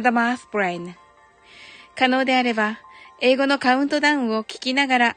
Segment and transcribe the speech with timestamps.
[0.00, 0.94] the math brain.
[1.96, 2.78] 可能であれば、
[3.20, 5.16] 英語のカウントダウンを聞きながら、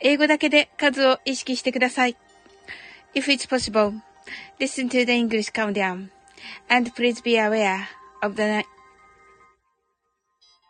[0.00, 2.16] 英語だけで数を意識してください。
[3.14, 3.94] If it's possible,
[4.60, 6.10] listen to the English countdown,
[6.68, 7.86] and please be aware
[8.20, 8.64] of the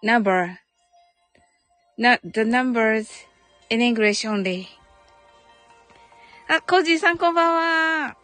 [0.03, 0.59] number,
[1.99, 3.09] not the numbers
[3.71, 4.67] in English only.
[6.49, 7.55] あ、コージーさんこんばん
[8.07, 8.17] は。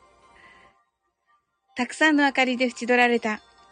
[1.76, 3.42] たくさんの明かりで縁取られた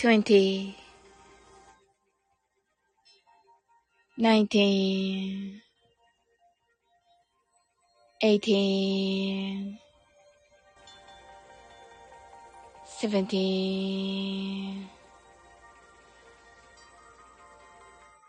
[0.00, 0.74] twenty,
[4.16, 5.60] nineteen,
[8.22, 9.78] eighteen,
[12.86, 14.88] seventeen,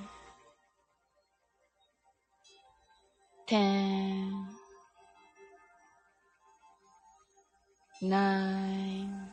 [3.47, 4.46] ten,
[8.02, 9.33] nine.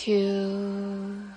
[0.00, 1.28] two,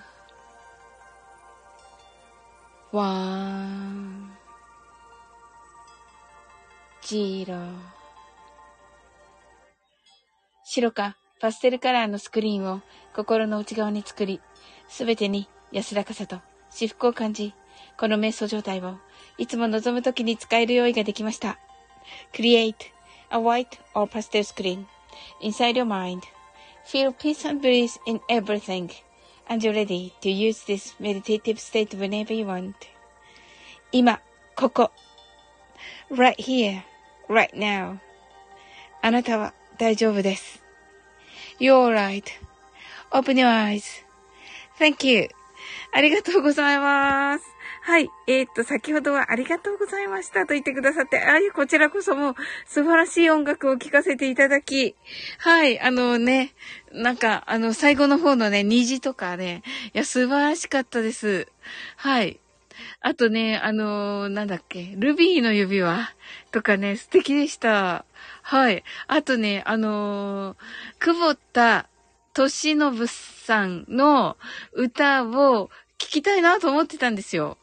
[2.92, 4.30] one,
[7.02, 7.58] zero
[10.64, 12.80] 白かパステルカラーのスクリーンを
[13.14, 14.40] 心の内側に作り、
[14.88, 16.38] すべてに安らかさと
[16.70, 17.52] 至福を感じ、
[17.98, 18.96] この瞑想状態を
[19.36, 21.58] いつも望むときに使える用意ができました。
[22.32, 22.74] Create
[23.28, 24.86] a white or pastel screen
[25.42, 26.22] inside your mind.
[26.85, 28.91] Feel peace and bliss in everything,
[29.47, 32.75] and you're ready to use this meditative state whenever you want.
[33.91, 34.21] 今、
[34.55, 34.91] ここ。
[36.09, 36.83] right here,
[37.27, 37.99] right now.
[39.01, 40.61] あなたは大丈夫です。
[41.59, 43.83] You're right.Open your eyes.
[44.79, 45.29] Thank you.
[45.93, 47.45] ありがとうございます。
[47.86, 48.08] はい。
[48.26, 52.34] えー、っと、先ほどはありがとうございましたと言ってくださって、ああいうこちらこそも
[52.64, 54.96] 素晴らしい音楽を聴かせていただき、
[55.36, 55.78] はい。
[55.78, 56.54] あのね、
[56.92, 61.46] なんか、あの、最後の方のね、虹とかね、いや、素晴らしかったです。
[61.96, 62.40] はい。
[63.02, 66.08] あとね、あのー、なんだっけ、ルビーの指輪
[66.52, 68.06] とかね、素敵でした。
[68.40, 68.82] はい。
[69.08, 70.56] あとね、あのー、
[71.00, 71.86] 久保田
[72.34, 74.38] 敏信さんの
[74.72, 77.58] 歌を聞きたいなと思ってたんですよ。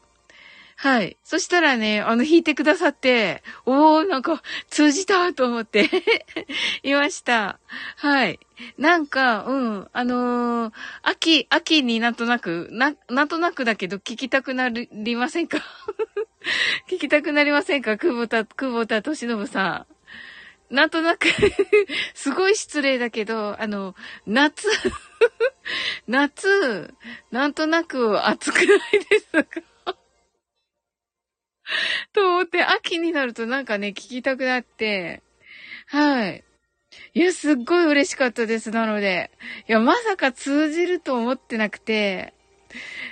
[0.82, 1.16] はい。
[1.22, 5.88] そしたらね、あの、弾いてくださって、おー、なんか、通じたと思って
[6.82, 7.60] いました。
[7.98, 8.40] はい。
[8.78, 10.74] なんか、うん、あのー、
[11.04, 15.58] 秋、秋になんとなく、な、なんとなくだけど聞きたくなりませんか？
[16.90, 17.96] 聞きたくなりませんか？
[17.96, 19.86] 久保田、久保田敏信さ
[20.68, 20.74] ん。
[20.74, 21.28] なんとなく
[22.14, 23.94] すごい失礼だけど、あの、
[24.26, 24.66] 夏
[26.08, 26.92] 夏、
[27.30, 28.66] なんとなく暑くない
[29.08, 29.60] ですか？
[32.12, 35.22] と思って、秋になるとなんかね、聞きたくなって、
[35.86, 36.44] はい。
[37.14, 38.70] いや、すっごい嬉しかったです。
[38.70, 39.30] なので。
[39.68, 42.34] いや、まさか通じると思ってなくて、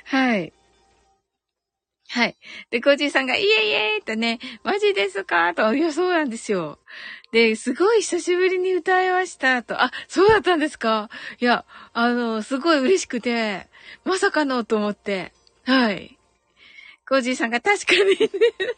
[0.04, 0.52] はい。
[2.08, 2.36] はい。
[2.70, 6.78] で、コージーさんが、イエイエーとね、マジですかと、いや、そうなんですよ。
[7.30, 11.08] で、すごい久しぶりに歌いましたと、あ、そうだったんですか
[11.38, 13.68] いや、あの、すごい嬉しくて、
[14.04, 15.32] まさかのと思って、
[15.64, 16.18] はい。
[17.10, 18.16] コージーさんが確かにね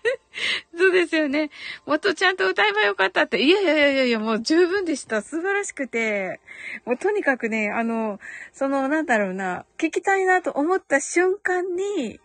[0.75, 1.51] そうですよね。
[1.85, 3.43] もっとちゃんと歌えばよかったって。
[3.43, 5.21] いやいやいやいやいや、もう十分でした。
[5.21, 6.41] 素晴らしくて。
[6.87, 8.19] もうとにかくね、あの、
[8.55, 12.21] その、なんだろうな、聞きたいなと思った瞬間に、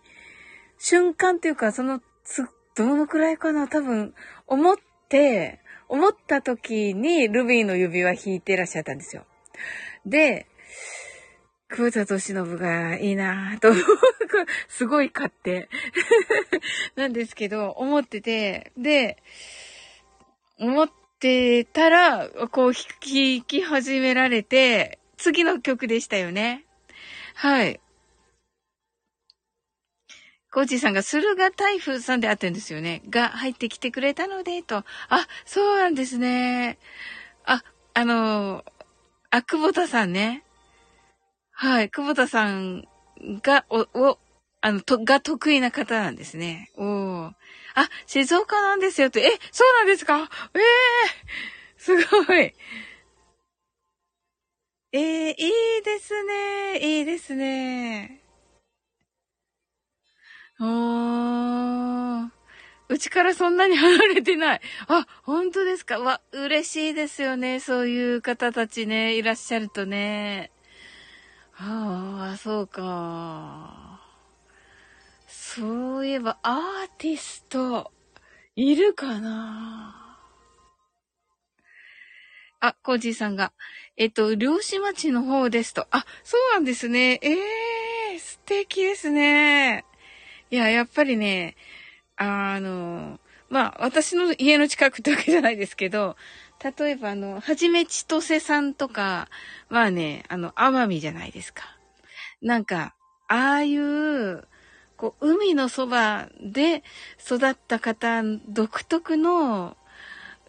[0.78, 2.02] 瞬間っていうか、その、
[2.76, 4.16] どのくらいかな多分、
[4.48, 4.78] 思っ
[5.10, 5.60] て、
[5.90, 9.26] 思った時にルビーの指輪弾いてらっしゃったんですよ。
[10.06, 10.48] で、
[11.70, 13.74] 久保田敏信がいいなぁと、
[14.70, 15.70] すごい買って、
[16.96, 19.22] なんですけど、思ってて、で、
[20.58, 22.84] 思ってたら、こう弾
[23.46, 26.64] き始められて、次の曲でしたよね。
[27.36, 27.80] はい。
[30.52, 33.04] コーチさんが、駿河台風さんであってんですよね。
[33.10, 34.78] が入ってきてくれたので、と。
[34.78, 36.80] あ、そうなんですね。
[37.46, 37.62] あ、
[37.94, 38.64] あの、
[39.30, 40.44] あ、久保田さんね。
[41.60, 42.88] はい、久保田さん
[43.42, 44.20] が、お、お、
[44.62, 46.70] あの、と、が得意な方なんですね。
[46.78, 47.36] おおあ、
[48.06, 49.22] 静岡なんですよって。
[49.22, 50.30] え、そうなんですか？
[50.54, 51.96] ええー、す
[52.28, 52.54] ごい。
[54.92, 56.78] ええー、いいですね。
[57.00, 58.22] いいですね。
[60.60, 62.30] おー。
[62.90, 64.62] うちからそんなに離れてない。
[64.90, 65.98] あ、本当ですか？
[65.98, 67.60] わ、嬉しいですよね。
[67.60, 70.52] そういう方たちね、いらっしゃるとね。
[71.60, 74.00] ああ、そうか。
[75.28, 77.92] そういえば、アーティスト、
[78.56, 80.20] いるかな
[82.60, 83.54] あ、コージーさんが、
[83.98, 85.88] えっと、漁師町の方ですと。
[85.90, 87.20] あ、そうなんですね。
[87.24, 89.84] ええー、素敵ですね。
[90.52, 91.56] いや、やっぱりね、
[92.16, 93.20] あの、
[93.50, 96.16] まあ、私の家の近くってわけじゃないですけど、
[96.64, 99.30] 例えばあの、はじめちとせさんとか、
[99.70, 101.64] まあね、あの、奄美じゃないですか。
[102.42, 102.96] なんか、
[103.28, 104.48] ああいう、
[104.96, 106.84] こう、海のそばで
[107.20, 109.78] 育った方独特の、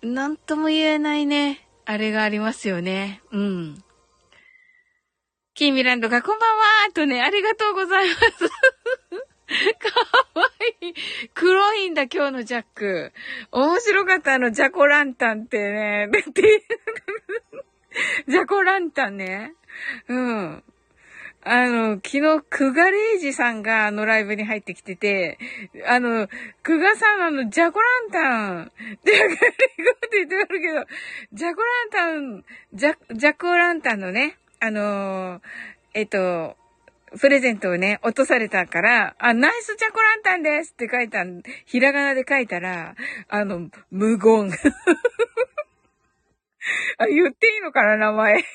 [0.02, 3.20] なんとも言えないね、あれがありますよね。
[3.30, 3.84] うん。
[5.54, 6.56] キーミランドがこんばん
[6.86, 8.20] はとね、ありがとうございます。
[9.78, 9.88] か
[10.40, 10.50] わ
[10.80, 10.94] いい。
[11.34, 13.12] 黒いんだ、今日のジャック。
[13.50, 16.10] 面白かった、あの、ジャコランタンってね。
[18.28, 19.54] ジャコランタンね。
[20.08, 20.62] うん。
[21.44, 25.38] あの、昨日、クガレイジさんがあのライブに入ってきてて、
[25.86, 26.28] あの、
[26.62, 28.70] クガさんあの、ジャコランタン、
[29.04, 29.56] ジャコランタンって
[30.12, 30.84] 言ってあるけど、
[31.32, 35.40] ジャコランタン、ジャ、ジャコランタンのね、あの
[35.94, 36.58] えっと、
[37.20, 42.94] プレゼントをね、落とされたから、あ、ナイスチャコランタンですって書いたん、ひらがなで書いたら、
[43.28, 44.50] あの、無言。
[46.98, 48.44] あ、言っていいのかな、名前。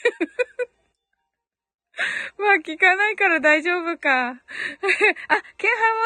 [2.37, 4.29] まあ、聞かないから大丈夫か。
[4.29, 4.41] あ、ケンハ
[4.87, 4.93] モ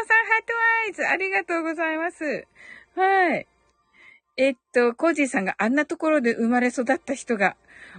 [0.06, 2.48] さん、ハートワイズ、ありがとうございます。
[2.96, 3.48] はい。
[4.38, 7.56] えっと、コージーさんがあんなところで生まれ育った人が、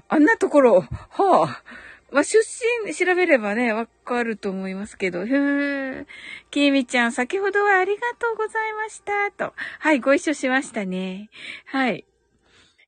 [0.08, 0.88] あんなところ、は
[1.18, 1.62] あ、
[2.10, 2.38] まあ、出
[2.86, 5.26] 身調べればね、わかると思いますけど。
[5.26, 6.06] ふー。
[6.50, 9.30] きみちゃん、先ほどはありがとうございました。
[9.32, 9.52] と。
[9.78, 11.28] はい、ご一緒しましたね。
[11.66, 12.06] はい。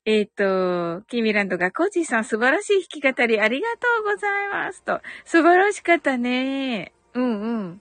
[0.06, 5.00] えっ、ー、と、キーミランドが、コージーさん素晴らしい弾き語りありがとうございますと。
[5.26, 6.92] 素晴らしかったね。
[7.12, 7.80] うんうん。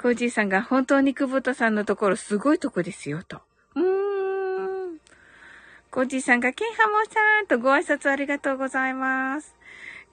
[0.00, 3.40] コージーさんが本当に久保田さんのところすごいとこですよと。
[3.74, 4.98] うーん。
[5.90, 9.56] コージーさんが、ケンハモさんとご挨拶ありがとうございます。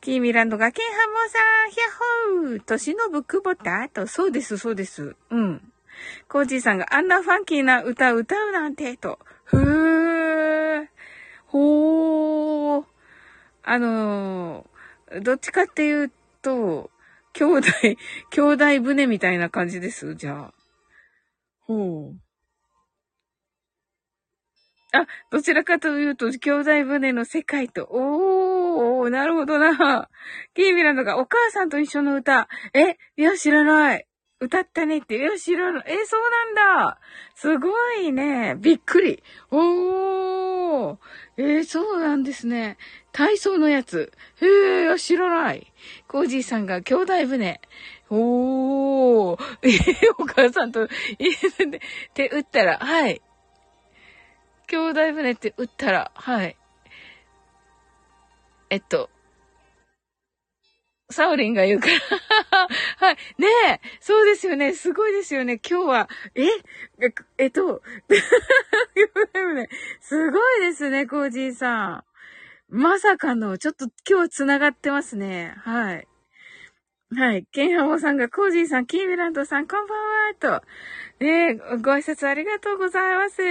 [0.01, 5.15] キーミランドが、ケンハモさん、ヒャッホーとしのぶくぼたと、そうです、そうです。
[5.29, 5.71] うん。
[6.27, 9.19] コージーさんがあんなファンキーな歌歌うなんて、と。
[9.43, 10.87] ふー。
[11.45, 12.85] ほー。
[13.63, 16.89] あのー、どっちかっていうと、
[17.33, 17.67] 兄弟、
[18.31, 20.53] 兄弟船みたいな感じです、じゃあ。
[21.67, 22.15] ほう。
[24.93, 28.40] あ、どちらかというと、兄弟船の世界と、おー、
[29.09, 30.09] なるほどな。
[30.53, 32.47] キーミランドがお母さんと一緒の歌。
[32.73, 34.07] え、いや、知らない。
[34.39, 35.17] 歌ったねって。
[35.17, 35.83] いや、知らない。
[35.85, 36.21] え、そう
[36.55, 36.99] なんだ。
[37.35, 38.55] すごいね。
[38.57, 39.23] びっくり。
[39.51, 40.97] おー。
[41.37, 42.77] えー、そうなんですね。
[43.11, 44.11] 体操のやつ。
[44.41, 45.71] へえ、知らない。
[46.07, 47.59] コージーさんが兄弟船。
[48.09, 49.43] おー。
[49.61, 50.87] えー、お母さんと、
[52.15, 53.21] 手打ったら、はい。
[54.67, 56.57] 兄弟船って打ったら、はい。
[58.71, 59.09] えっと、
[61.09, 61.93] サウリンが言うから
[63.05, 63.15] はい。
[63.37, 64.73] ねえ、そうですよね。
[64.73, 65.59] すごいですよね。
[65.69, 66.43] 今日は、え
[67.37, 67.81] えっと、
[69.99, 72.05] すごいですね、コージーさ
[72.69, 72.75] ん。
[72.75, 75.53] まさかの、ちょっと今日繋がってますね。
[75.57, 76.07] はい。
[77.13, 77.45] はい。
[77.51, 80.65] ケンハモさんが、コージーさん、キーミランドさん、こんばんは、と。
[81.19, 83.41] ねご挨拶ありがとうございます。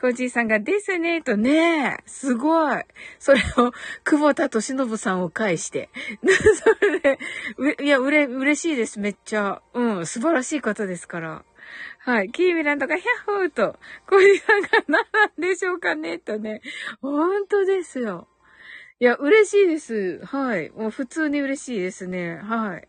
[0.00, 2.82] コージーさんが、ですね、とね、すごい。
[3.18, 3.72] それを、
[4.04, 5.90] 久保田と忍さんを介して。
[6.24, 7.18] それで、
[7.84, 9.62] いや、うれ、嬉しいです、めっちゃ。
[9.74, 11.44] うん、素晴らしい方ですから。
[11.98, 12.30] はい。
[12.30, 16.62] キーミランドが、ヒャッホーと、コージーさんが、何なんでしょうかね、とね。
[17.02, 18.26] 本当ですよ。
[19.00, 20.20] いや、嬉しいです。
[20.24, 20.70] はい。
[20.70, 22.36] もう普通に嬉しいですね。
[22.36, 22.88] はい。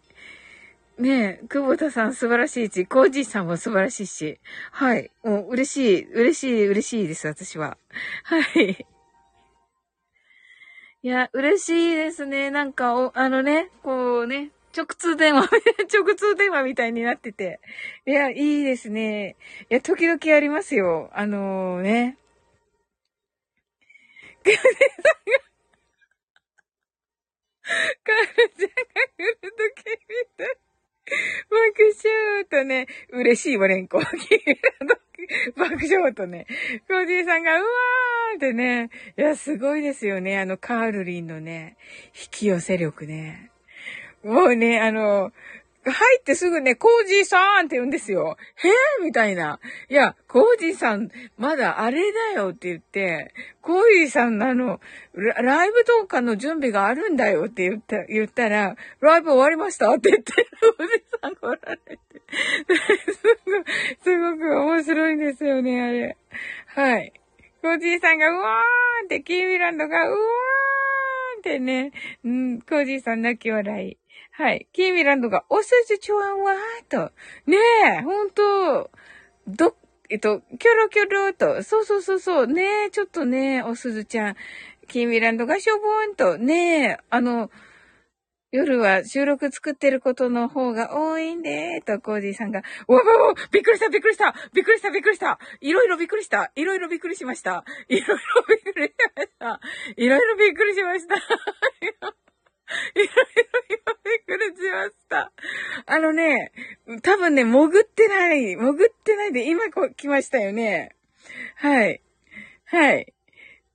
[0.98, 4.40] ねえ、久保田さん素晴らしいし、コージーさんも素晴らしいし。
[4.72, 5.10] はい。
[5.24, 7.78] もう嬉しい、嬉しい、嬉しいです、私は。
[8.24, 8.86] はい。
[11.04, 12.52] いや、嬉しいですね。
[12.52, 15.50] なんか、お、あのね、こうね、直通電話、
[15.92, 17.60] 直通電話みたいになってて。
[18.06, 19.36] いや、いいですね。
[19.70, 21.10] いや、時々ありますよ。
[21.14, 22.18] あのー、ね
[24.44, 24.54] カー
[28.38, 28.76] ルちゃんが
[29.18, 30.58] 来るときみたい。
[31.50, 34.00] 爆笑とね、嬉しいわ、レンコ。
[35.56, 36.46] 爆笑とね、
[36.90, 40.38] おじいさんが、うわーってね、いや、すごいですよね。
[40.40, 41.78] あの、カールリンのね、
[42.14, 43.52] 引き寄せ力ね。
[44.24, 45.32] もうね、あの、
[45.84, 48.38] 入ってすぐね、コージーさんって言うんですよ。
[48.56, 48.72] へえ
[49.04, 49.60] みたいな。
[49.90, 54.80] いや、コージーさん、まだあれだよって言って、コージーさんのあの、
[55.16, 62.00] ライブ動画の準備があるんだよって言った、言ったら、ライブ終わりましたって言って、コージーさん来られて。
[63.12, 63.72] すごく、
[64.04, 66.18] すごく面白いんですよね、あれ。
[66.68, 67.14] はい。
[67.62, 71.92] コージーさんが、うわーって、キーミランドが、うわーってね、
[72.24, 74.01] うん、コージーさん泣き笑い。
[74.42, 74.68] はい。
[74.74, 77.12] キーミランドが、おすじちょわんわーと。
[77.46, 77.58] ね
[78.00, 78.90] え、ほんと、
[79.48, 79.76] ど、
[80.10, 81.62] えっと、キョロキョロと。
[81.62, 82.48] そうそうそうそう。
[82.48, 84.36] ねえ、ちょっとね、おすずちゃん。
[84.88, 86.40] キーミランドがしょぼーんと。
[86.40, 87.52] ねえ、あの、
[88.52, 98.18] 夜は収録作ってることの方が多いんで、と、コージーさんが、わわわびっくりしたびっくりしたびっくりしたびっくりしたいろいろびっくりしたいろいろびっくりしましたいろいろ
[98.48, 99.60] びっくりしました
[99.96, 101.16] いろいろびっくりしました
[102.96, 103.14] いろいろ
[103.70, 105.32] 今めくれちました。
[105.86, 106.52] あのね、
[107.02, 110.96] 多分ね、潜ってない、潜ってないで、今こ来ましたよね。
[111.56, 112.02] はい。
[112.66, 113.14] はい。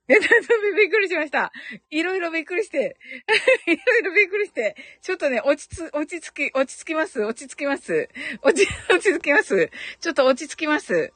[0.08, 1.52] で、びっくりしました。
[1.90, 2.96] いろいろびっくりして、
[3.66, 8.08] いろいろびっくりして、ちょっとね、落ちつ、落ち着き、落ち着きます、落ち着きます。
[8.42, 9.70] 落ち、 落ち着きます。
[10.00, 11.12] ちょっと落ち着きます。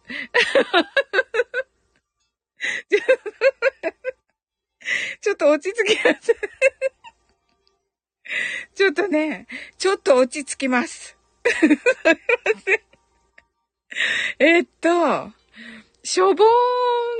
[5.20, 6.34] ちょっと落ち着きます。
[8.74, 9.46] ちょっとね、
[9.78, 11.16] ちょっと落ち着きます。
[11.44, 11.76] すいま
[12.64, 12.80] せん。
[14.38, 15.32] えっと、
[16.02, 16.44] しょぼ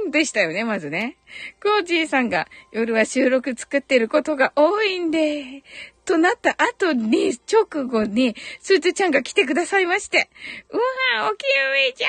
[0.05, 1.17] ーんでしたよね、まずね。
[1.63, 5.63] コージーさんが夜は収録作ってることが多いんで、
[6.05, 10.31] となった後に、直後に、スーツちゃんが来てくださいまして、
[10.71, 10.77] う
[11.19, 12.09] わおきゆみちゃ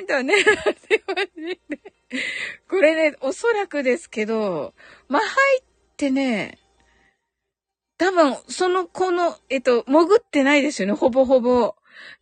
[0.00, 1.58] ーんとね、 すいませんね。
[2.68, 4.72] これね、おそらくですけど、
[5.08, 5.62] まあ、入っ
[5.96, 6.57] てね、
[7.98, 11.74] 多分、その子の、えっと、潜ってないですよね、ほぼほぼ。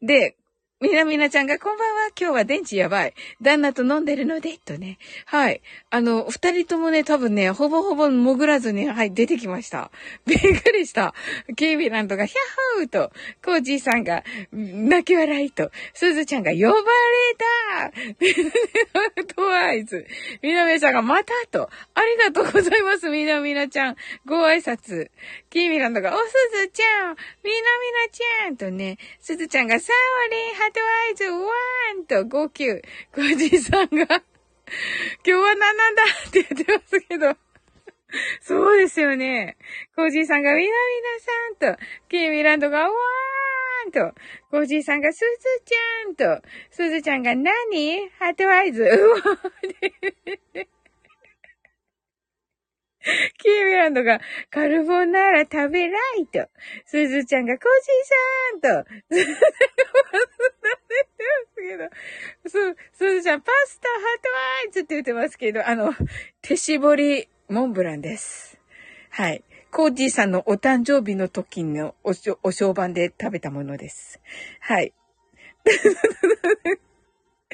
[0.03, 0.37] で、
[0.79, 3.15] みなみなちゃんが、こんばんは、今日は電池やばい。
[3.41, 4.99] 旦那と飲んでるので、とね。
[5.25, 5.63] はい。
[5.89, 9.91] あの、二人ともね、多分ね、ほぼほぼ潜らずに、はい、出てきました。
[10.27, 11.15] びっくりした。
[11.57, 12.37] ケイビランドが、ヒャ
[12.77, 13.11] ッホーと、
[13.43, 16.83] コージーさんが、泣き笑いと、すずちゃんが、呼ばれ
[19.25, 20.07] たトワイズ。
[20.43, 23.97] みなみちゃんが、またと、ありがとうございます、みなみなちゃん。
[24.27, 25.09] ご挨拶。
[25.49, 31.41] ケイビランドが、おすずちゃん、みなみなちゃんとね、すずちゃんが、サワリー、ートアイズワ
[32.01, 32.83] ンと号泣。
[33.15, 34.23] コージーさんが今
[35.25, 37.37] 日は何なんだって言ってますけど
[38.41, 39.57] そうですよね。
[39.95, 40.73] コージーさんがウィナウィ
[41.61, 44.15] ナさんと、キーミランドがワーんと、
[44.51, 45.25] コージーさんがすず
[45.65, 48.09] ちゃんと、すずちゃんが何？
[48.19, 48.83] ハートアイズ。
[48.83, 49.17] うわ
[53.39, 54.21] キーミランドが
[54.51, 56.49] カルボナーラ食べらいと。
[56.85, 58.91] すずちゃんがコージーさんと。
[62.47, 64.29] すず、すずちゃんパスタハート
[64.67, 65.95] アイズって言ってますけど、あの、
[66.43, 68.59] 手絞りモンブランです。
[69.11, 69.45] はい。
[69.71, 74.21] コージーさんのお誕生日の時のおしょ、お商売で食べたものです。
[74.61, 74.93] はい。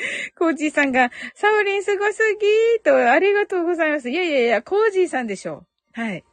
[0.36, 4.10] コージーさんが、サオリンすごすぎーと、ありがとうございます。
[4.10, 5.66] いやいやいや、コージーさんでしょ
[5.96, 6.00] う。
[6.00, 6.24] はい。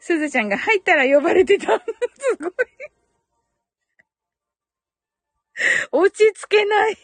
[0.00, 1.78] すずちゃんが入ったら呼ばれてた。
[2.18, 2.52] すごい。
[5.92, 6.96] 落ち着けない。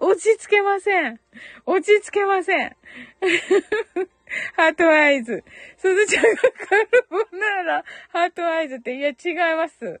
[0.00, 1.20] 落ち着けません。
[1.66, 2.76] 落ち着けません。
[4.54, 5.42] ハートアイズ。
[5.76, 10.00] すずちゃんがカルボナーラ、ハートアイズって、いや、違います。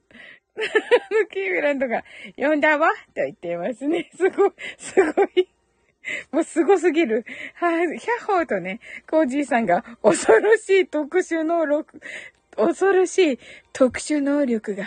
[1.32, 2.04] キーミランドが、
[2.36, 4.10] 呼んだわと言っていますね。
[4.16, 5.48] すごい、すごい。
[6.32, 7.24] もうすごすぎる。
[7.54, 12.00] はい、ヒャッホーとね、コージーさんが恐ろしい特殊能力、
[12.56, 13.38] 恐ろしい
[13.72, 14.84] 特殊能力が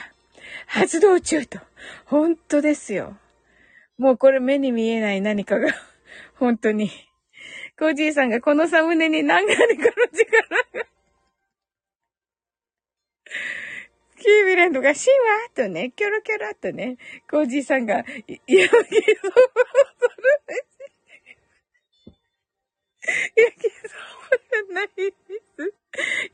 [0.68, 1.60] 発動中と。
[2.06, 3.18] 本当ですよ。
[3.98, 5.74] もうこれ目に見えない何かが、
[6.36, 6.92] 本当に。
[7.78, 10.92] コージーさんがこのサムネに何がりかの力が
[14.22, 15.14] キービランドがシン
[15.58, 16.98] ワーとね、キョロキョロとね、
[17.30, 19.42] コージーさんが、焼きそば
[23.36, 25.12] 焼きそばじゃないで
[25.52, 25.74] す。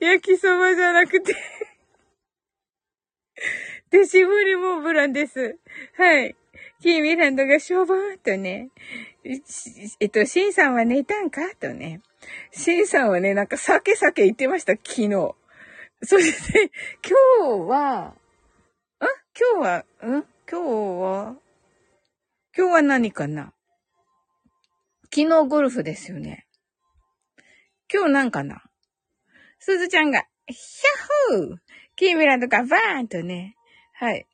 [0.01, 1.34] 焼きそばじゃなくて
[3.89, 5.58] 手絞りモンブランです。
[5.96, 6.36] はい。
[6.82, 8.70] キーミランドがしょぼーとね、
[9.24, 12.01] えっと、シンさんは寝たんかとね。
[12.51, 15.36] シンさんはね、なんか酒酒言ってました、昨日。
[16.04, 16.72] そして、
[17.04, 18.13] 今日は、ん？
[19.38, 19.84] 今日は、ん？
[20.04, 21.36] 今日は、
[22.56, 23.54] 今日は何かな？
[25.13, 26.46] 昨日ゴルフですよね。
[27.92, 28.62] 今日なんかな？
[29.60, 31.58] すずちゃんが、ヒャッホー
[31.96, 33.56] キーミランドがバーンとね。
[33.94, 34.27] はい。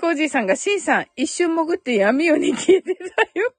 [0.00, 3.52] コージーさんが、シンさん、一瞬潜って闇夜に消えてたよ。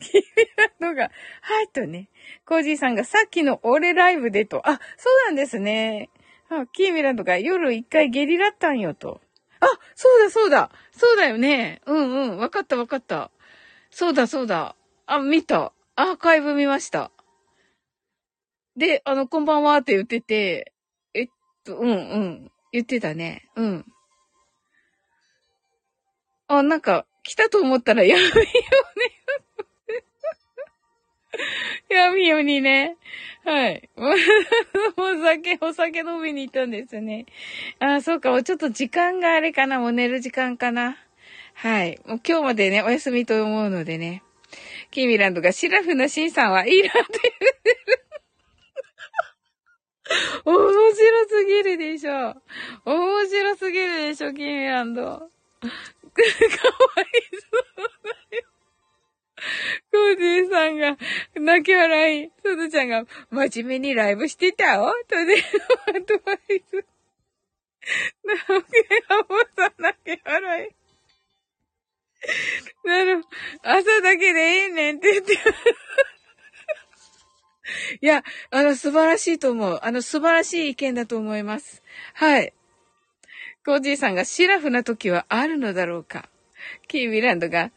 [0.00, 0.48] キーミ
[0.80, 1.10] ランドが、
[1.42, 2.08] はいとね。
[2.46, 4.68] コージーさんがさっきの俺ライブでと。
[4.68, 6.10] あ、そうなんですね。
[6.50, 9.20] あキーミランドが夜一回ゲリラったんよと。
[9.60, 10.70] あ、そうだそうだ。
[10.92, 11.82] そうだよね。
[11.86, 12.38] うんうん。
[12.38, 13.30] わかったわかった。
[13.90, 14.74] そうだそうだ。
[15.06, 15.72] あ、見た。
[15.96, 17.10] アーカイブ見ました。
[18.76, 20.72] で、あの、こんばんはって言ってて、
[21.12, 21.28] えっ
[21.64, 22.52] と、うんうん。
[22.72, 23.48] 言ってたね。
[23.56, 23.84] うん。
[26.46, 28.46] あ、なんか、来たと思ったら闇夜に、
[31.88, 32.96] 闇夜にね。
[33.44, 33.88] はい。
[33.96, 37.26] お酒、お酒飲みに行ったんですね。
[37.78, 38.42] あ、そうか。
[38.42, 39.78] ちょっと時間があれかな。
[39.78, 40.98] もう寝る時間かな。
[41.54, 41.98] はい。
[42.04, 44.22] もう今日までね、お休みと思うのでね。
[44.90, 48.08] キーミランドがシラフのシンさんはいいなって言ってる。
[50.44, 52.34] 面白すぎるでしょ。
[52.84, 55.02] 面白すぎるでしょ、キーミランド。
[55.02, 55.68] かわいそ
[57.50, 57.86] う
[58.30, 58.57] だよ。
[59.92, 60.96] コージーさんが
[61.34, 62.30] 泣き笑い。
[62.44, 65.36] すずちゃんが真面目にライブしてたおとで、
[65.86, 66.38] アドバイ
[66.70, 66.84] ス。
[68.24, 70.74] なおけはもさ泣き笑い。
[72.84, 73.22] なる、
[73.62, 75.34] 朝だけでいいねんって言って。
[78.00, 79.78] いや、あの、素晴らしいと思う。
[79.82, 81.82] あの、素晴らしい意見だと思います。
[82.14, 82.52] はい。
[83.64, 86.28] コージーさんがシラフな時はあるのだろうか。
[86.88, 87.70] キーミランドが、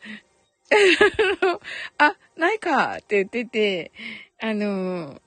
[1.97, 3.91] あ、ないかって言ってて、
[4.39, 5.21] あの、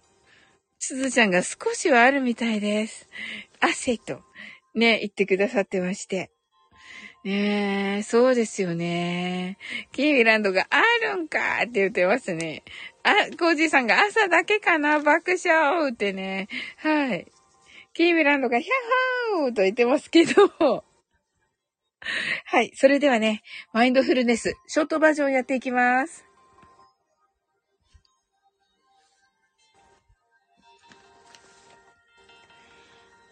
[0.78, 3.08] すずちゃんが少しはあるみたいです。
[3.60, 4.22] 汗と、
[4.74, 6.30] ね、言ってくださってまして。
[7.24, 9.56] ねえ、そうですよね。
[9.92, 12.64] キーミランドがあるんかって言ってますね。
[13.02, 16.48] あ、コージーさんが朝だけかな爆笑ってね。
[16.76, 17.26] はい。
[17.94, 20.84] キーミランドがヒャッホーと言ってますけど。
[22.46, 22.72] はい。
[22.74, 26.24] それではね、マインドフルネス、ショートバージョンやっていきます。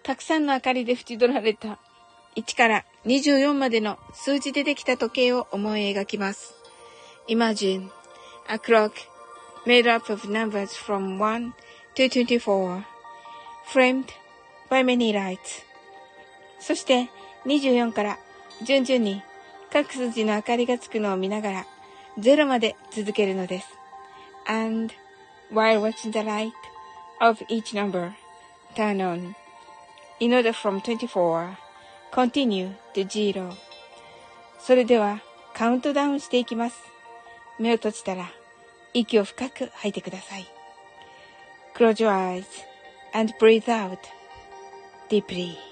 [0.02, 1.78] たくさんの明かりで縁取られた
[2.35, 6.54] 1から24までの数字でできた時計を思い描きます。
[7.28, 7.88] Imagine
[8.48, 8.92] a clock
[9.64, 11.52] made up of numbers from 1
[11.94, 12.82] to 24
[13.66, 14.06] framed
[14.68, 15.38] by many lights
[16.58, 17.08] そして
[17.46, 18.18] 24から
[18.64, 19.22] 順々に
[19.72, 21.66] 各筋の明かりがつくのを見ながら
[22.18, 23.66] 0まで続けるのです。
[24.46, 24.92] And
[25.53, 26.53] while watching the light
[27.20, 28.12] of each number
[28.75, 29.35] turn on
[30.20, 31.57] in order from 24
[32.12, 33.53] continue to zero.
[34.61, 35.20] それでは、
[35.55, 36.77] カウントダウンしていきます。
[37.59, 38.31] 目を閉じたら、
[38.94, 40.46] 息を深く吐いてください。
[41.75, 42.44] Close your eyes
[43.14, 43.98] and breathe out
[45.09, 45.71] deeply.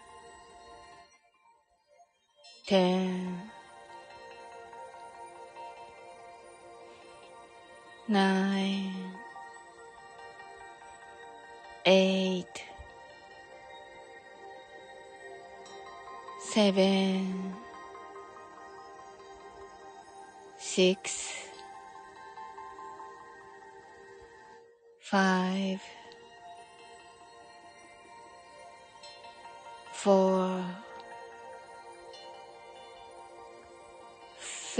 [2.71, 3.37] again.
[8.07, 8.93] Nine,
[11.85, 12.63] eight,
[16.39, 17.53] seven,
[20.57, 21.33] six,
[24.99, 25.81] five,
[29.91, 30.63] four,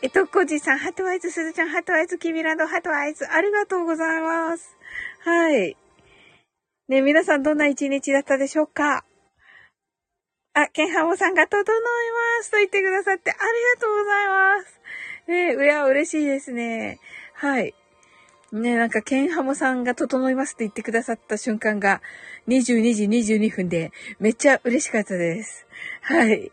[0.00, 4.76] えっと、コジさん、ハトワイズ、すずちゃん、ハトワイズ、キビランド、ハトワイズ、ありがとうございます。
[5.24, 5.76] はい。
[6.88, 9.04] ね、皆さんどんな一日だったでしょうか？
[10.54, 14.80] あ、ケンハモさんが整いますと言ってくださってありがとうございます。
[15.26, 17.00] ねうや、嬉しいですね。
[17.34, 17.74] はい。
[18.52, 22.02] ねなんか、ケンハモさんが整いますって言ってくださった瞬間が、
[22.46, 23.04] 22時
[23.36, 25.66] 22分で、めっちゃ嬉しかったです。
[26.02, 26.36] はい。
[26.36, 26.50] ん？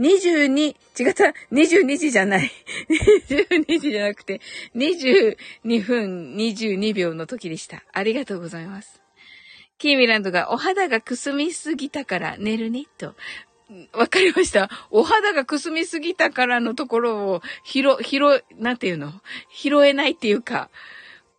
[0.00, 2.50] ?22、違った、22時じゃない。
[3.28, 4.40] 22時じゃなくて、
[4.76, 5.36] 22
[5.82, 7.84] 分22秒の時でした。
[7.92, 9.00] ありがとうございます。
[9.78, 13.14] キーミランドがお肌がくすみすぎたから寝るね、と。
[13.92, 14.70] わかりました。
[14.90, 19.12] お肌がくすみすぎたからのところを、拾、拾、なんていうの？
[19.52, 20.70] 拾えないっていうか、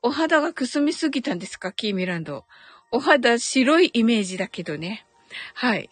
[0.02, 1.72] お肌がくすみすぎたんですか？
[1.72, 2.46] キーミランド。
[2.92, 5.06] お肌白いイメージだけどね。
[5.54, 5.90] はい。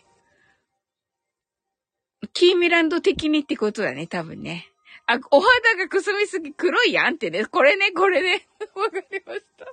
[2.33, 4.67] キーミランド的にってことだね、多分ね。
[5.05, 7.45] あ、お肌がくすみすぎ、黒いやんってね。
[7.45, 8.47] これね、これね。
[8.75, 9.65] わかりました。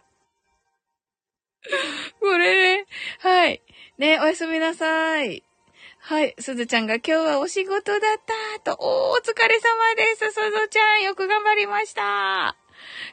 [2.21, 2.87] これね。
[3.21, 3.63] はい。
[3.99, 5.43] ね、おやすみなさい。
[5.99, 6.35] はい。
[6.39, 8.21] すずちゃんが今日はお仕事だっ
[8.63, 8.77] たと。
[8.79, 10.31] おー、お疲れ様です。
[10.31, 12.57] すずちゃん、よく頑張りました。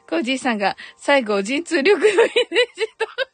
[0.08, 3.31] コージーさんが最後、陣痛力のイメージと。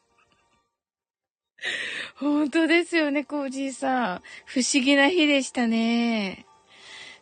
[2.17, 4.23] 本当ですよね、コージーさん。
[4.47, 6.47] 不思議な日でしたね。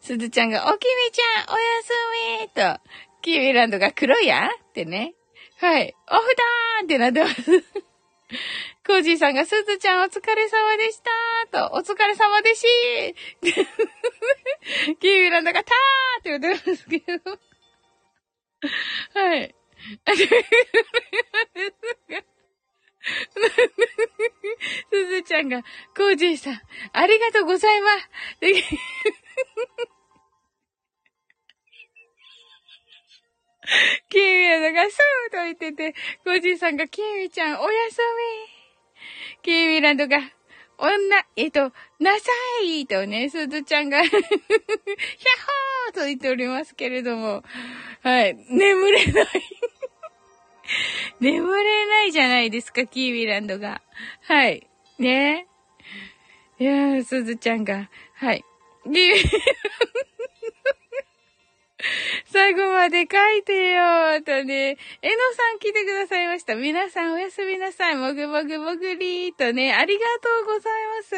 [0.01, 1.93] すずちゃんが、おきみちゃん、おやす
[2.43, 2.81] みと、
[3.23, 5.15] キーミランドが黒いやってね。
[5.59, 5.95] はい。
[6.09, 7.65] オフだーんってなってます。
[8.87, 11.01] コージーさんが、すずちゃんお疲れ様でし
[11.51, 17.39] たと、お疲れ様でしーキーミランドがたーって言ってますけど。
[19.15, 19.55] はい。
[20.15, 20.27] す
[24.91, 25.63] すずちゃんが、
[25.97, 26.61] コージーさん、
[26.93, 28.11] ありがとうございます。
[34.09, 34.97] キーミラのがそ
[35.29, 38.05] うと言ってて、コージーさんが、キーミちゃん、おやすみ。
[39.43, 40.19] キーミランドが、
[40.79, 42.31] 女、えっと、なさ
[42.63, 47.43] いとね、すずちゃんがヒャッホーと言っておりますけれども、
[48.03, 49.27] はい、眠れない
[51.21, 53.83] 眠れないじゃないですか、キーウィランドが。
[54.23, 54.67] はい。
[54.99, 55.47] ね
[56.59, 58.45] いやー、すずちゃんが、はい。
[58.85, 60.36] キーウィランド
[62.27, 64.79] 最後まで書いてよとね。
[65.03, 66.55] えのさん来てくださいました。
[66.55, 67.97] 皆さんおやすみなさい。
[67.97, 69.75] もぐもぐもぐりーとね。
[69.75, 71.15] ありがとうございます。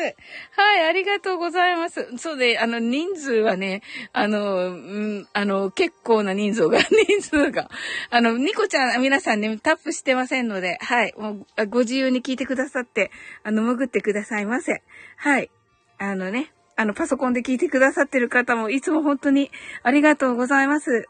[0.61, 2.17] はい、ありがとうございます。
[2.19, 4.75] そうで、あの、人数はね、あの、う
[5.21, 6.79] ん、あの、結構な人数が、
[7.09, 7.71] 人数が。
[8.11, 13.11] あの、ニコちゃん、皆さんね、タップしてませんので、はい、もう、ご自由に聞いてくださって、
[13.43, 14.83] あの、潜ってくださいませ。
[15.17, 15.51] はい。
[15.99, 19.51] あのね、あの、パソコンで聞いてくださってる方も、いつも本当に
[19.83, 21.07] ありがとうございます。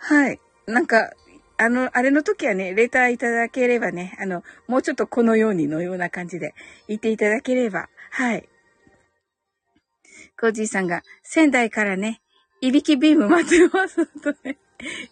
[0.00, 0.40] はい。
[0.66, 1.12] なんか、
[1.58, 6.54] あの、あれの時はね、レターいただければね、あの、もうちょっとこのようにのような感じで
[6.88, 8.48] 言っていただければ、はい。
[10.36, 12.20] コージーさんが、仙台からね、
[12.60, 14.58] いびきビーム待ってますとね。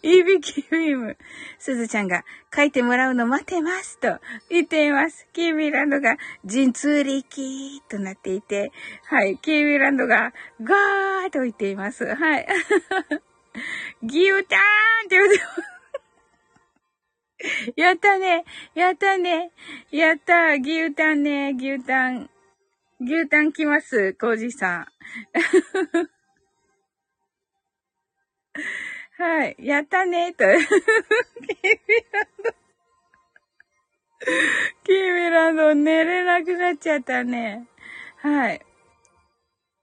[0.03, 1.17] いびきビーム。
[1.59, 5.29] すずちゃんが、書いてもらうの待ってますと言っています。
[5.33, 8.73] キーミランドが、陣痛力となっていて、
[9.05, 9.39] はい。
[9.39, 12.05] キーミランドが、ガーと言っています。
[12.05, 12.47] はい。
[14.03, 15.81] ギューターンって言ってます。
[17.77, 18.45] やったね。
[18.75, 19.53] やったね。
[19.91, 20.55] やった。
[20.55, 21.55] 牛タンね。
[21.57, 22.29] 牛タン。
[23.01, 24.13] 牛タン来ます。
[24.15, 24.87] コージさん。
[29.21, 29.57] はい。
[29.59, 30.33] やったね。
[30.33, 30.45] と。
[30.49, 30.59] キーミ
[32.11, 32.55] ランド。
[34.83, 37.69] キーミランド寝れなくなっちゃったね。
[38.17, 38.65] はい。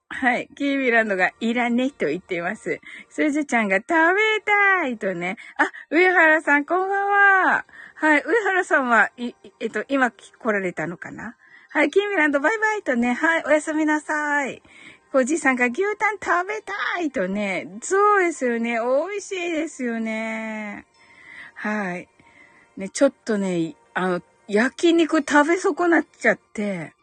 [0.09, 0.49] はい。
[0.55, 2.79] キーミランドがいらねと言っています。
[3.09, 5.37] すずちゃんが食べたいとね。
[5.57, 7.65] あ、上原さんこんばんは。
[7.93, 8.23] はい。
[8.25, 11.35] 上原さんは、いえっと、今来られたのかな？
[11.69, 11.91] はい。
[11.91, 13.13] キーミランドバイバイとね。
[13.13, 13.43] はい。
[13.45, 14.63] おやすみなさい。
[15.13, 17.67] おじさんが牛タン食べたいとね。
[17.81, 18.77] そうですよね。
[18.79, 20.85] 美味しいですよね。
[21.55, 22.07] はい。
[22.75, 26.93] ね、ちょっとね、あの、焼肉食べ損なっちゃって。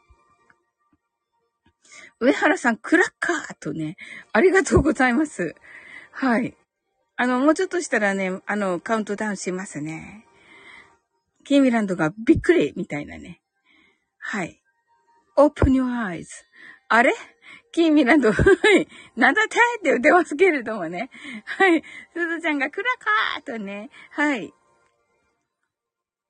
[2.21, 3.97] 上原さん、クラッカーとね、
[4.33, 5.55] ありがとうございます。
[6.13, 6.57] はい。
[7.17, 10.27] あの、もうちょっとしたらね、あの、カウントダウンしますね。
[11.45, 13.41] キーミランドがびっくりみたいなね。
[14.19, 14.61] はい。
[15.37, 16.27] open your eyes.
[16.89, 17.13] あれ？
[17.75, 18.87] キーミランド、はい。
[19.17, 21.11] なんだってって言ってますけれどもね。
[21.45, 21.83] はい。
[22.13, 24.55] すずちゃんがクラカーとね、はい。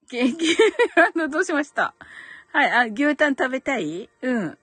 [0.08, 0.56] キキーミ
[0.96, 1.94] ランドどうしました？
[2.50, 2.70] はい。
[2.70, 4.08] あ、牛タン食べたい？
[4.22, 4.58] うん。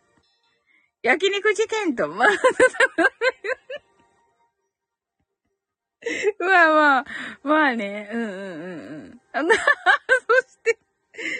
[1.03, 2.29] 焼肉事件と、まあ、
[6.39, 7.05] まあまあ、
[7.43, 8.37] まあね、うんうんうんう
[9.13, 9.21] ん。
[9.33, 9.61] あな、そ
[10.49, 10.79] して、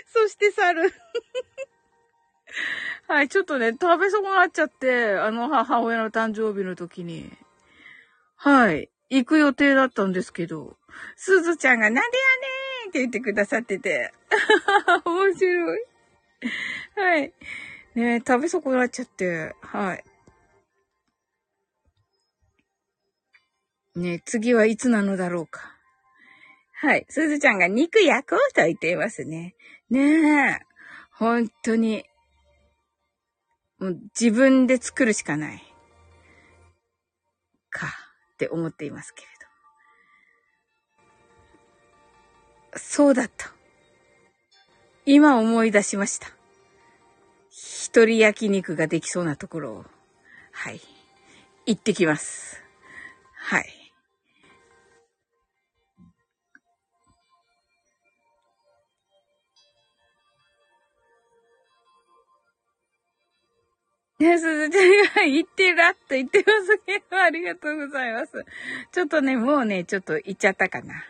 [0.06, 0.94] そして猿。
[3.08, 7.32] はい、ちょっとね、食べ損なっちゃって、あの母親の誕生日の時に。
[8.36, 10.78] はい、行く予定だったんですけど、
[11.16, 14.14] すずちゃんがなんでやねんって言ってくださってて。
[15.06, 15.80] 面白い。
[16.96, 17.34] はい。
[17.96, 20.04] ね食べ損なっちゃって、はい。
[23.96, 25.78] ね次はいつなのだろうか。
[26.74, 27.06] はい。
[27.10, 29.56] すずちゃんが肉焼こうと言っていますね。
[29.90, 30.60] ねえ。
[31.12, 32.06] 本当に。
[33.82, 35.64] もう自分で作るしかない。
[37.72, 37.88] か、
[38.34, 39.28] って思っていますけれ
[42.74, 42.80] ど。
[42.80, 43.52] そうだった。
[45.06, 46.28] 今思い出しました。
[47.50, 49.86] 一人焼肉ができそうなところを、
[50.52, 50.80] はい。
[51.66, 52.62] 行ってきます。
[53.34, 53.81] はい。
[64.22, 68.46] ね、すずちゃんが言ってらっと言ってますけど、ありがとうございます。
[68.92, 70.94] ちょっとね、もうね、ちょっと言っちゃったかな。
[70.94, 71.02] は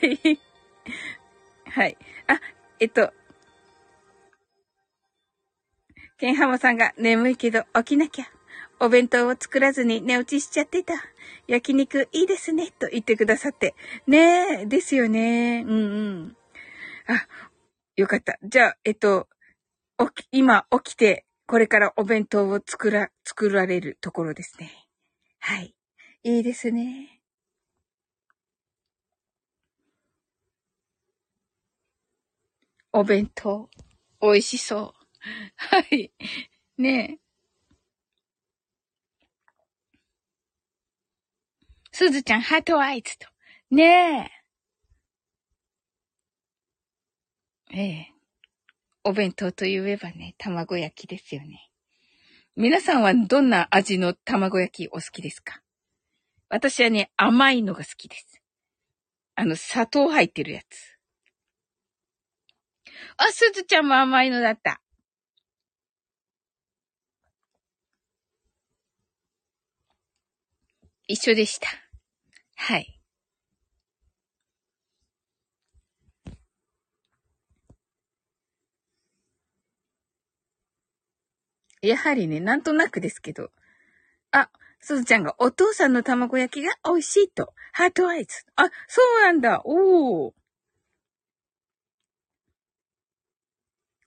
[0.00, 0.40] い。
[1.66, 1.98] はい。
[2.26, 2.40] あ、
[2.80, 3.12] えっと、
[6.18, 8.26] ケンハモさんが眠いけど起きなきゃ。
[8.82, 10.94] お弁当を作らずに寝落ちしちゃってた。
[11.46, 12.70] 焼肉いいですね。
[12.78, 13.74] と言ってくださって。
[14.06, 15.62] ねえ、ですよね。
[15.66, 15.78] うんう
[16.10, 16.36] ん。
[17.06, 17.26] あ、
[17.96, 18.38] よかった。
[18.42, 19.28] じゃあ、えっと、
[19.98, 24.70] 起き、今起きて、これからお弁当を作ら、作られるところですね。
[25.40, 25.74] はい。
[26.22, 27.20] いいですね。
[32.92, 33.68] お弁当、
[34.22, 35.06] 美味しそう。
[35.56, 36.12] はい。
[36.78, 37.20] ねえ。
[41.90, 43.26] すずちゃん、ハートアイズと。
[43.72, 44.30] ね
[47.72, 47.76] え。
[47.76, 48.09] ええ。
[49.10, 51.68] お弁当と言えばね、卵焼きですよね。
[52.54, 55.62] 皆さんはどんな味の卵焼きお好きですか？
[56.48, 58.40] 私はね、甘いのが好きです。
[59.34, 60.96] あの、砂糖入ってるやつ。
[63.16, 64.80] あ、すずちゃんも甘いのだった。
[71.08, 71.68] 一緒でした。
[72.54, 72.99] はい。
[81.82, 83.50] やはりね、なんとなくですけど。
[84.32, 87.54] あ、すずちゃんがお父さんの卵焼きが美味しいと。
[87.72, 88.44] ハートアイズ。
[88.56, 89.62] あ、そうなんだ。
[89.64, 90.32] おー。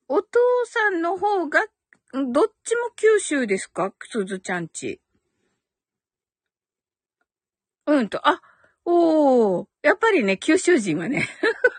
[0.08, 1.66] お父さんの方が、
[2.32, 3.92] どっちも九州ですか？
[4.04, 5.02] すずちゃんち。
[7.88, 8.42] うんと、あ、
[8.86, 9.68] おー。
[9.82, 11.28] やっぱりね、九州人はね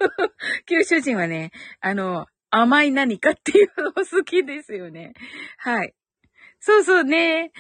[0.67, 5.15] 九州人はね、あの、甘い何かっていうの好きですよね。
[5.59, 5.93] はい。
[6.61, 7.51] そうそうね。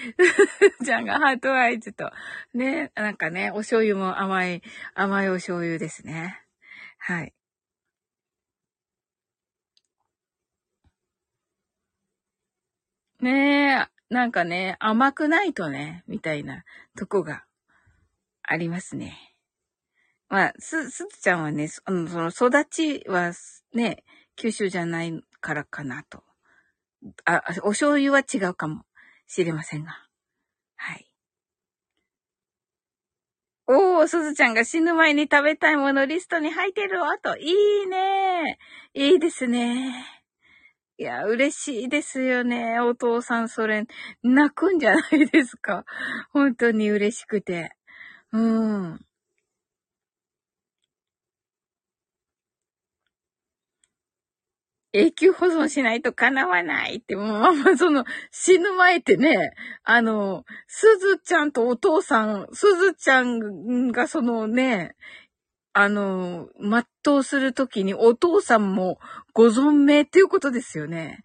[0.84, 2.12] ちゃんがハートアイズと。
[2.54, 2.92] ね。
[2.94, 4.62] なんかね、お醤油も甘い、
[4.94, 6.40] 甘いお醤油ですね。
[6.98, 7.34] はい。
[13.20, 16.64] ねえ、なんかね、甘くないとね、みたいな
[16.96, 17.44] とこが
[18.44, 19.34] ありますね。
[20.28, 23.32] まあ、す、すずちゃんはね、その、その育ちは
[23.72, 24.04] ね、
[24.36, 26.22] 九州じゃないからかなと。
[27.24, 28.84] あ、お醤油は違うかも
[29.26, 29.92] しれませんが。
[30.76, 31.10] はい。
[33.66, 37.36] おー、すずちゃんが死ぬ前に食べたいものリストに入ってるわと。
[37.38, 38.58] いいね
[38.92, 40.04] いいですね
[40.98, 42.78] いや、嬉しいですよね。
[42.80, 43.84] お父さん、それ、
[44.22, 45.84] 泣くんじゃないですか。
[46.32, 47.72] 本当に嬉しくて。
[48.32, 49.00] うん。
[54.94, 59.52] 永久保存しないと叶わないって、もうままその、死ぬ前ってね、
[59.82, 64.94] あの、すずちゃんとお父さん、すずちゃんがそのね、
[65.72, 69.00] あの、全うするときにお父さんも
[69.32, 71.24] ご存命っていうことですよね。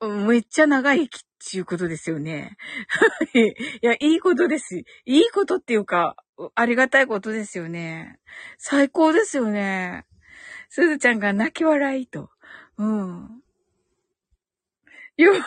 [0.00, 1.20] めっちゃ長生きっ
[1.52, 2.56] ていうことですよね。
[3.34, 4.78] いや、いいことです。
[4.78, 6.16] いいことっていうか、
[6.56, 8.18] ありがたいことですよね。
[8.58, 10.06] 最高ですよね。
[10.68, 12.30] すずちゃんが泣き笑いと。
[12.80, 13.42] うん。
[15.18, 15.40] よ、よ、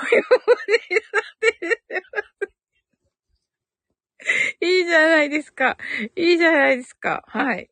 [4.61, 5.77] いいじゃないですか。
[6.15, 7.23] いいじゃないですか。
[7.25, 7.71] はい。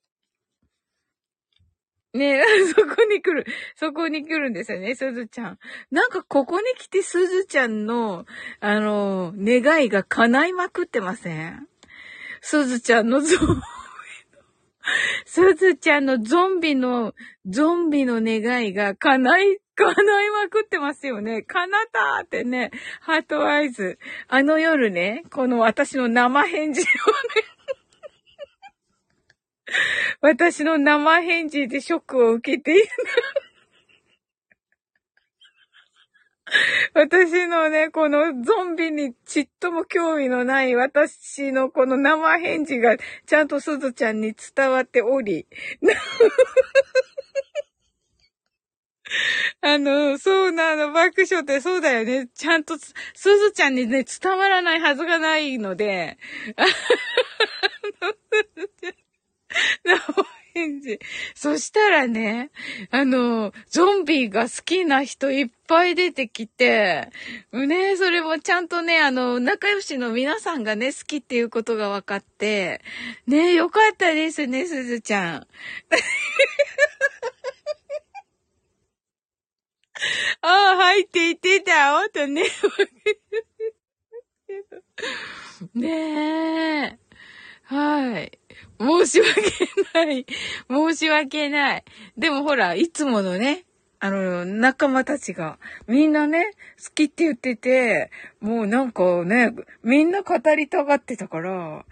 [2.13, 2.43] ねえ
[2.73, 3.45] そこに来る。
[3.75, 5.59] そこに来るんですよね、すずちゃん。
[5.91, 8.25] なんかここに来てすずちゃんの、
[8.61, 11.67] あの、願いが叶いまくってません
[12.41, 13.61] すずちゃんのゾンビの、
[15.25, 17.13] すずちゃんのゾンビの、
[17.45, 21.43] ゾンビの願いが叶い、叶いまくってますよね。
[21.43, 23.99] 叶ったってね、ハートアイズ。
[24.27, 26.87] あの夜ね、この私の生返事をね、
[30.21, 32.87] 私の生返事でショックを受けている。
[36.93, 45.47] 私のね、このゾンビにちっとも興味のない私のこの生返事がちゃんとすずちゃんに伝わっており。
[49.61, 52.29] あの、そうなの、爆笑ってそうだよね。
[52.33, 56.17] ちゃんと、すずちゃんにね、伝わらないはずがないので。
[59.83, 59.97] 生
[60.53, 60.99] 返事。
[61.35, 62.51] そしたらね、
[62.89, 67.09] あの、ゾンビが好きな人いっぱい出てきて、
[67.51, 72.81] ね、それもちゃんとね、あの、仲良しの皆さんがね、好きっていうことが分かって、
[73.27, 75.47] ね、よかったですね、すずちゃん。
[80.41, 82.43] ああ、入っていってたおとね。
[85.75, 86.97] ねえ。
[87.63, 88.31] はい。
[88.79, 89.51] 申し訳ない。
[89.93, 90.25] はい
[90.69, 91.83] 申し訳ない。
[92.17, 93.65] でもほら、いつものね、
[93.99, 96.51] あの、仲間たちが、みんなね、
[96.83, 101.85] 好きって言ってて、もうなんかね、みんな語りたがってたから、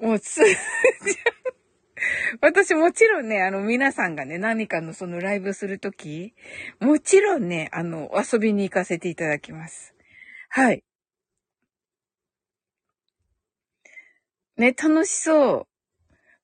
[0.00, 0.40] もうつ、
[2.40, 6.34] 私もちろんね、あの、皆さんがね、何かのそのライブするとき、
[6.80, 9.94] もちろんね、あの、遊びに行かせていただきます。
[10.48, 10.84] はい。
[14.56, 15.66] ね、楽しそ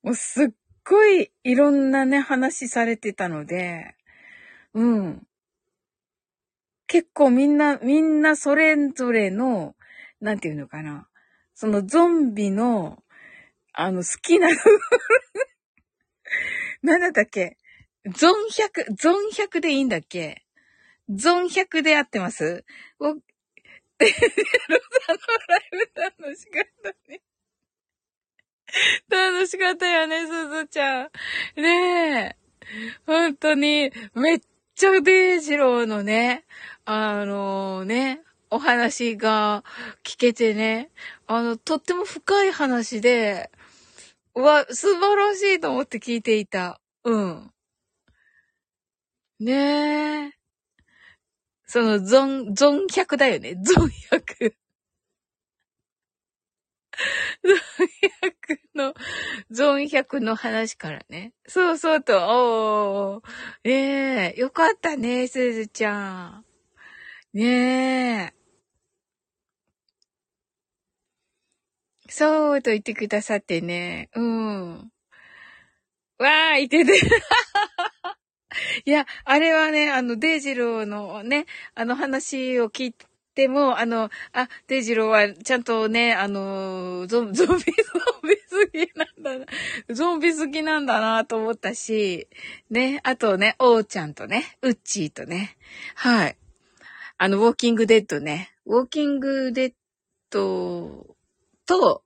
[0.04, 0.06] う。
[0.06, 0.48] もうすっ
[0.84, 3.94] ごいいろんなね、話されてたので、
[4.74, 5.26] うん。
[6.86, 9.74] 結構みんな、みんなそれぞれの、
[10.20, 11.08] なんていうのかな。
[11.54, 13.02] そのゾンビの、
[13.74, 14.48] あの、好きな
[16.82, 17.56] なんだったっけ？
[18.14, 20.42] ゾン100、ゾン100でいいんだっけ？
[21.10, 22.64] ゾン100で合ってます？
[23.00, 23.14] お、ロザ
[25.14, 25.18] の
[25.48, 27.20] ライブ楽しかったね。
[29.08, 31.10] 楽しかったよね、すずちゃん。
[31.56, 32.36] ねえ。
[33.06, 34.40] 本当に、めっ
[34.74, 36.44] ちゃデイジローのね、
[36.84, 39.64] あのー、ね、お話が
[40.04, 40.90] 聞けてね、
[41.26, 43.50] あの、とっても深い話で、
[44.34, 46.80] わ、素晴らしいと思って聞いていた。
[47.04, 47.52] うん。
[49.40, 50.32] ねえ。
[51.66, 53.54] その、ゾン、ゾン100だよね。
[53.54, 54.54] ゾン100。
[57.42, 57.88] ゾン
[58.22, 58.94] 100の、
[59.50, 61.32] ゾン100の話からね。
[61.46, 62.18] そうそうと、
[63.16, 63.24] おー。
[63.64, 66.44] ええー、よかったね、すずちゃん。
[67.32, 68.40] ねえ。
[72.08, 74.10] そうと言ってくださってね。
[74.14, 74.92] うん。
[76.18, 76.92] わーいてて。
[78.84, 89.46] いや、あれはね、あの、デイジローのね、あの話を聞いてでも、あの、あ、デイジローはちゃんとね、あの、ゾン、ゾンビ、ゾンビ好きなんだな。
[89.94, 92.28] ゾンビ好きなんだなと思ったし、
[92.70, 95.56] ね、あとね、オーちゃんとね、ウッチーとね、
[95.94, 96.36] はい。
[97.18, 98.50] あの、ウォーキングデッドね。
[98.66, 99.74] ウォーキングデッ
[100.30, 101.16] ド
[101.66, 102.02] と、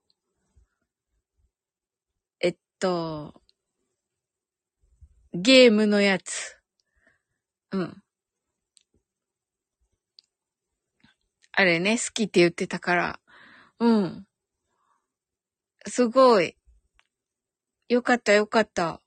[2.39, 3.33] えっと、
[5.33, 6.57] ゲームのやつ。
[7.71, 8.04] うん。
[11.57, 13.19] あれね、好きって言ってたから。
[13.79, 14.25] うん。
[15.87, 16.57] すごい。
[17.87, 19.01] よかったよかった。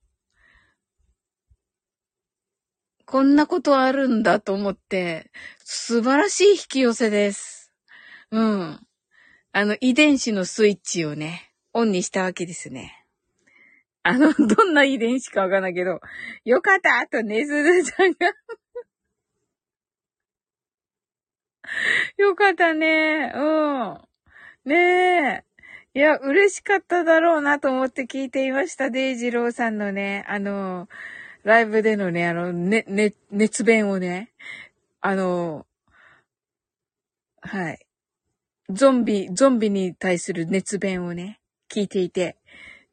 [3.04, 7.70] こんなことあるんだと思って、素晴らしい引き寄せです。
[8.30, 8.80] うん。
[9.52, 13.04] あの、遺伝子のスイッチをね、オンにしたわけですね。
[14.02, 16.00] あの、どんな遺伝子かわかんないけど、
[16.44, 18.32] よかったあとねずるちゃんが
[22.16, 23.32] よかったね。
[23.34, 24.00] うん。
[24.64, 25.44] ねえ。
[25.94, 28.90] いや、嬉しかっただろうなと思って聞いていました。
[28.90, 30.88] デイジローさんのね、あの、
[31.44, 34.32] ライブでのね、あの、ね、ね、熱弁をね、
[35.00, 35.66] あの、
[37.40, 37.86] はい。
[38.70, 41.40] ゾンビ、ゾンビに対する熱弁をね、
[41.70, 42.36] 聞いていて、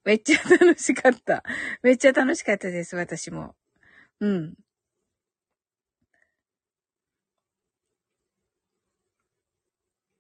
[0.05, 1.43] めっちゃ楽しかった。
[1.83, 3.55] めっちゃ楽しかったです、私も。
[4.21, 4.55] うん。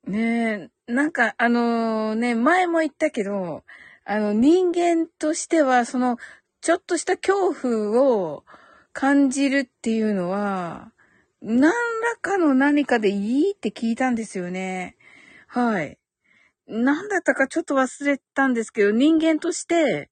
[0.07, 3.63] ねえ、なんか、あのー、ね、前も言ったけど、
[4.05, 6.17] あの、人間としては、その、
[6.61, 8.43] ちょっとした恐怖を
[8.93, 10.91] 感じるっていうのは、
[11.41, 11.73] 何ら
[12.21, 14.95] かの何かでいいって聞いたんですよね。
[15.47, 15.97] はい。
[16.67, 20.09] 何だったかちょっと忘れたんですけど、人間として、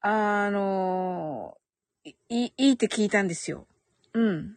[0.00, 1.56] あの、
[2.04, 3.66] いい、いいって聞いたんですよ。
[4.14, 4.56] うん。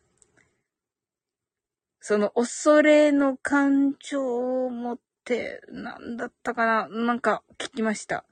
[2.02, 6.88] その恐れの感情を持って、何だったかな？
[6.88, 8.26] なんか聞きました。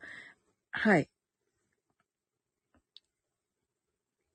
[0.72, 1.10] はい。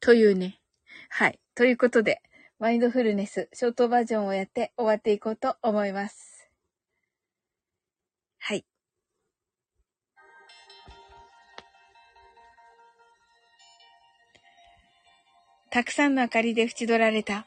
[0.01, 0.61] というね。
[1.09, 1.41] はい。
[1.55, 2.21] ということで、
[2.59, 6.49] マインドフルネス、ショートバージョンをやって終わっていこうと思います。
[8.39, 8.65] はい。
[15.71, 17.47] たくさんの明かりで縁取られた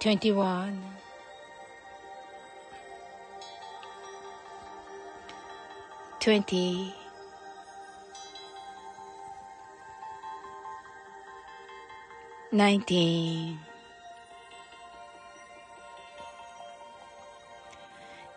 [0.00, 0.80] 21
[6.18, 6.94] 20
[12.50, 13.58] 19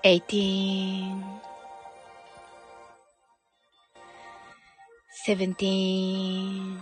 [0.03, 1.43] 18
[5.26, 6.82] seventeen,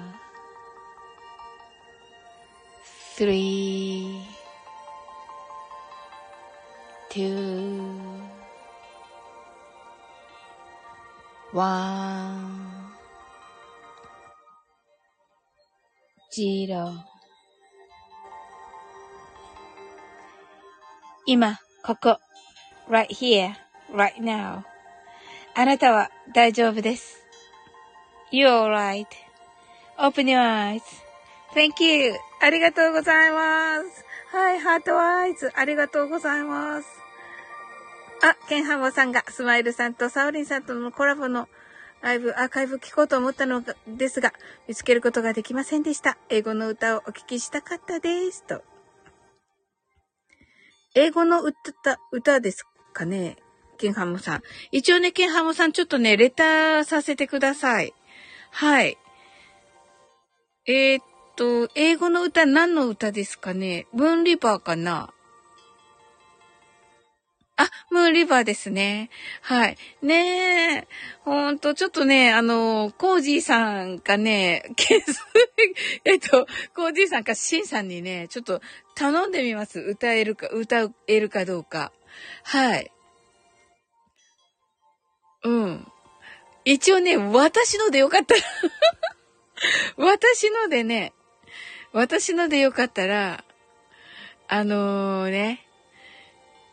[3.17, 4.21] three,
[7.09, 7.81] two,
[11.51, 12.91] one,
[16.31, 16.93] zero
[21.27, 22.19] 今、ここ、
[22.89, 23.53] right here,
[23.93, 24.63] right now.
[25.53, 27.17] あなたは大丈夫です。
[28.31, 28.47] You're
[29.97, 32.30] alright.Open your eyes.Thank you.
[32.43, 34.05] ありがとうございます。
[34.35, 35.51] はい、ハートアイズ。
[35.55, 36.87] ありがとうございます。
[38.23, 41.47] あ、ケンハモさんが、スマイルさんとサオリンさんとのコラボの
[42.01, 44.33] ライブ、アーカイブ聞こうと思ったのですが、
[44.67, 46.17] 見つけることができませんでした。
[46.29, 48.43] 英語の歌をお聞きしたかったです。
[48.45, 48.63] と。
[50.95, 53.37] 英語の歌、歌ですかね？
[53.77, 54.41] ケンハムさん。
[54.71, 57.93] 一応ね、ケンハムさん、ちょっとね、レターさせてください。
[58.49, 58.97] はい。
[60.65, 61.05] えー、っ
[61.41, 63.87] と、英語の歌何の歌ですかね？
[63.93, 65.11] ムーンリバーかな？
[67.57, 69.09] あ、ムーンリバーですね。
[69.41, 69.77] はい。
[70.03, 70.87] ねえ。
[71.21, 74.71] ほんと、ちょっとね、あの、コージーさんかね、
[76.05, 78.61] えっと、コージーさんかシンさんにね、ちょっと
[78.93, 79.79] 頼んでみます。
[79.79, 81.91] 歌えるか、歌えるかどうか。
[82.43, 82.91] はい。
[85.43, 85.91] うん。
[86.65, 88.41] 一応ね、私のでよかったら
[89.97, 91.13] 私のでね、
[91.93, 93.43] 私のでよかったら、
[94.47, 95.65] あのー、ね、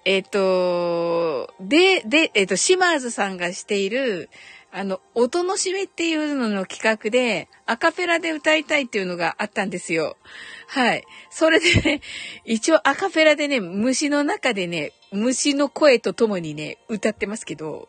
[0.05, 4.31] えっ、ー、と、で、で、えっ、ー、と、島津さんがしている、
[4.71, 10.17] あの、音の締めっていうのの企画で、アカペラで歌いたいっていうのがあったんですよ。
[10.67, 11.05] はい。
[11.31, 12.01] それでね、
[12.45, 17.89] 一応アカペラでね、虫の中でね、虫の声とともにね、歌ってますけど。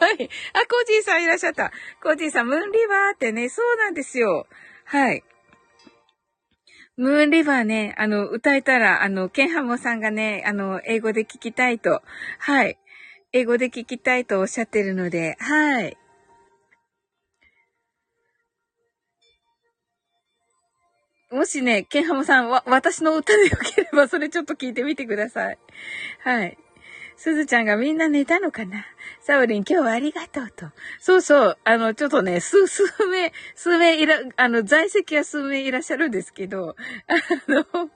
[0.00, 0.12] はい。
[0.12, 1.72] あ、コージーさんいらっしゃった。
[2.02, 4.46] コージーさん、ムーンリバーってね、そうなんですよ。
[4.84, 5.24] はい。
[6.96, 12.02] ムーンリバーね、あの、歌えたら、あの、ケンハモさんがね、あの、英語で聞きたいと、
[12.38, 12.78] はい。
[13.32, 15.96] 英語で聞きたいとおっしゃってるので、はい。
[21.30, 25.58] もしね、ケンハモさんわ、私の歌でよければ、それちょっと聞いてみてください。
[26.22, 26.58] はい。
[27.22, 28.84] すずちゃんがみんな寝たのかな？
[29.20, 30.66] サオリン今日はありがとうと。
[30.98, 31.58] そうそう。
[31.62, 36.74] あの、ちょっとね、数、数名、数名いら、あの、在籍は数名いらっしゃるんですけど、
[37.06, 37.90] あの、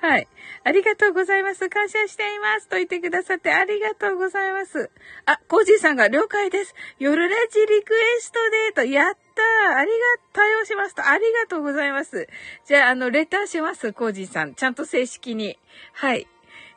[0.00, 0.28] はい。
[0.62, 1.68] ありがとうございます。
[1.68, 2.68] 感謝しています。
[2.68, 4.92] と言ってくださってありがとうございます。
[5.24, 6.76] あ、コージーさんが了解です。
[7.00, 9.96] 夜ラジリクエストでと、やったありが、
[10.32, 12.28] 対応しますと、ありがとうございます。
[12.64, 14.54] じゃあ、あの、レターします、コージーさん。
[14.54, 15.58] ちゃんと正式に。
[15.94, 16.28] はい。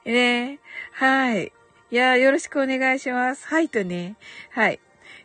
[0.03, 0.59] ね
[0.93, 1.53] はい。
[1.91, 3.47] いやよろしくお願いします。
[3.47, 4.15] はいとね。
[4.51, 4.79] はい。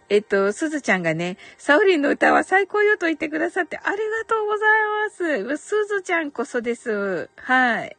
[0.08, 5.58] えっと、すずちゃんがね、サオリンの歌は最高よと言ってくださってありがとうございます。
[5.58, 7.28] すずちゃんこそです。
[7.36, 7.96] はい。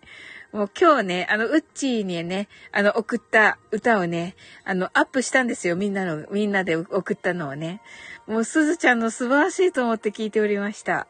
[0.51, 5.75] もう今日ね、あの、うっちーにね、あの、送った歌をね、あの、アップしたんですよ。
[5.75, 7.81] みんなの、みんなで送ったのをね。
[8.25, 11.07] もうすずちゃんの素晴らしいと思って聞いておりました。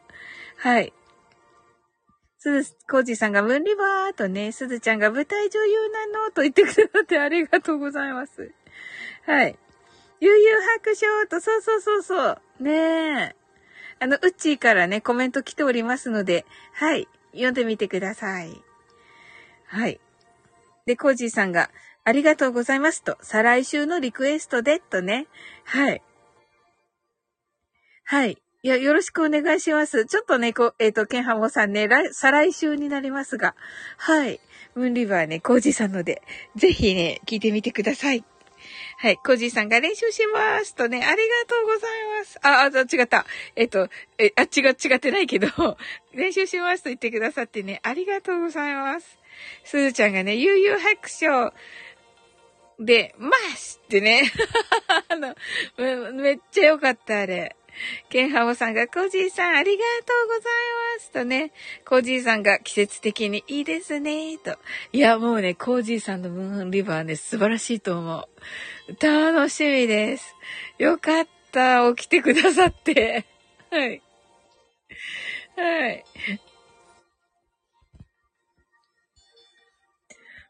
[0.58, 0.92] はい。
[2.46, 8.52] すず、コージさんがムーンリバーとね、すずちゃんが舞台女優なのと言ってくださってありがとうございます。
[9.26, 9.58] はい。
[10.20, 12.40] 悠々白書と、そうそうそうそう。
[12.60, 13.36] ねえ。
[13.98, 17.08] あの、うっちーからね、コメント来ておりますので、はい。
[17.32, 18.62] 読んでみてください。
[19.66, 19.98] はい。
[20.86, 21.70] で、コージーさんが、
[22.04, 25.26] ありがとうございますと、再来週のリクエストで、とね。
[25.64, 26.02] はい。
[28.04, 28.40] はい。
[28.66, 30.06] いや、よろしくお願いします。
[30.06, 33.54] ちょっとね、こう、えっ、ー、と、ケンハモさんね、来、再来週になりますが、
[33.96, 34.40] はい。
[34.74, 36.20] ムーンリバーね、コージーさんので、
[36.56, 38.24] ぜひね、聞いてみてください。
[38.98, 39.18] はい。
[39.18, 42.38] コージーさんが練習しますとね、ありがとうございます。
[42.42, 43.24] あ、あ、違った。
[43.54, 43.88] えっ、と、
[44.18, 45.46] え、あ、違、違ってないけど、
[46.12, 49.16] 練習しますと言ってくださってね、ありがとうございます。
[49.62, 51.54] すずちゃんがね、悠々白書
[52.80, 54.32] で、ますってね。
[55.08, 55.36] あの、
[56.14, 57.54] めっちゃよかった、あれ。
[58.08, 60.42] ケンハオさんが、コージーさんありがとうござい
[60.96, 61.52] ますとね、
[61.84, 64.58] コージーさんが季節的にいいですね、と。
[64.92, 68.26] いや、もうね、コージーさんのムーンリバーね、素晴らしいと思う。
[69.00, 70.34] 楽しみです。
[70.78, 73.24] よかった、起きてくださって。
[73.70, 74.02] はい。
[75.56, 76.04] はい。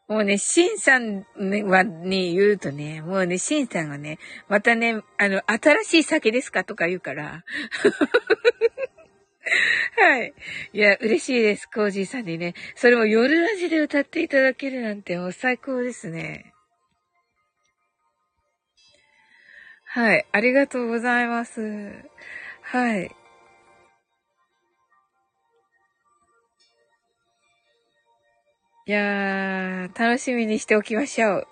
[0.07, 1.25] もうね、シンさん
[1.67, 7.43] はに言うとね、もうね、シンさんがね、またね、あの、新しい酒ですかとか言うから。
[9.97, 10.33] はい。
[10.71, 12.53] いや、嬉しいです、コージーさんにね。
[12.75, 16.53] それも夜ラジで歌っていただけるなんてもう最高ですね。
[19.85, 20.25] はい。
[20.31, 21.91] ありがとうございます。
[22.61, 23.15] はい。
[28.87, 31.47] いやー、楽しみにしておきましょう。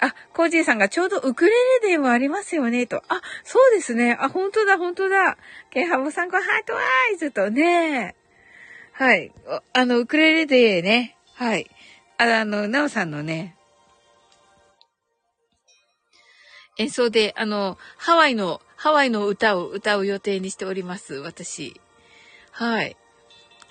[0.00, 3.04] あ、コージーさんがちょうどウクレレデーもありますよね、と。
[3.06, 4.18] あ、そうですね。
[4.20, 5.38] あ、本当だ、本当だ。
[5.70, 8.16] ケンハモさんが heart eyes とね。
[8.90, 9.30] はい。
[9.72, 11.16] あの、ウクレレデーね。
[11.34, 11.70] はい。
[12.18, 13.54] あの、ナオさんのね、
[16.78, 21.80] 演奏で、あの、ハワイの、ハワイの歌を歌う予定にしております、私。
[22.50, 22.96] はい。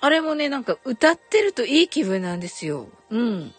[0.02, 2.88] あれもね、なんか歌ってるといい気分なんですよ。
[3.10, 3.54] うん。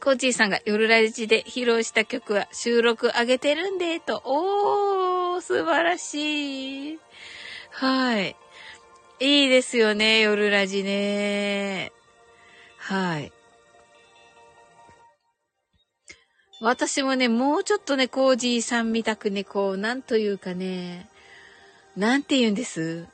[0.00, 4.22] コーチーさんが夜ラジで披露した曲は収録上げてるんで、と。
[4.26, 6.98] おー、素晴らしい。
[7.70, 8.36] はい。
[9.20, 11.92] いいですよね、夜ラジね。
[12.76, 13.32] はい。
[16.64, 21.10] 私もね、もうちょっとね、コージーさんみたくね、こう、なんというかね、
[21.94, 23.06] なんて言うんです？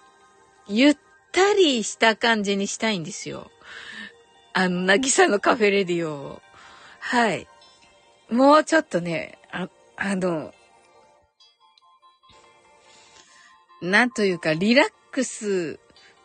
[0.69, 0.97] ゆっ
[1.33, 3.51] たりした感じにしたいんですよ。
[4.53, 6.43] あの、なぎさのカフェレディオを
[7.01, 7.49] はい。
[8.31, 10.55] もうちょっとね、あ、あの、
[13.83, 15.81] なんというか、リラックス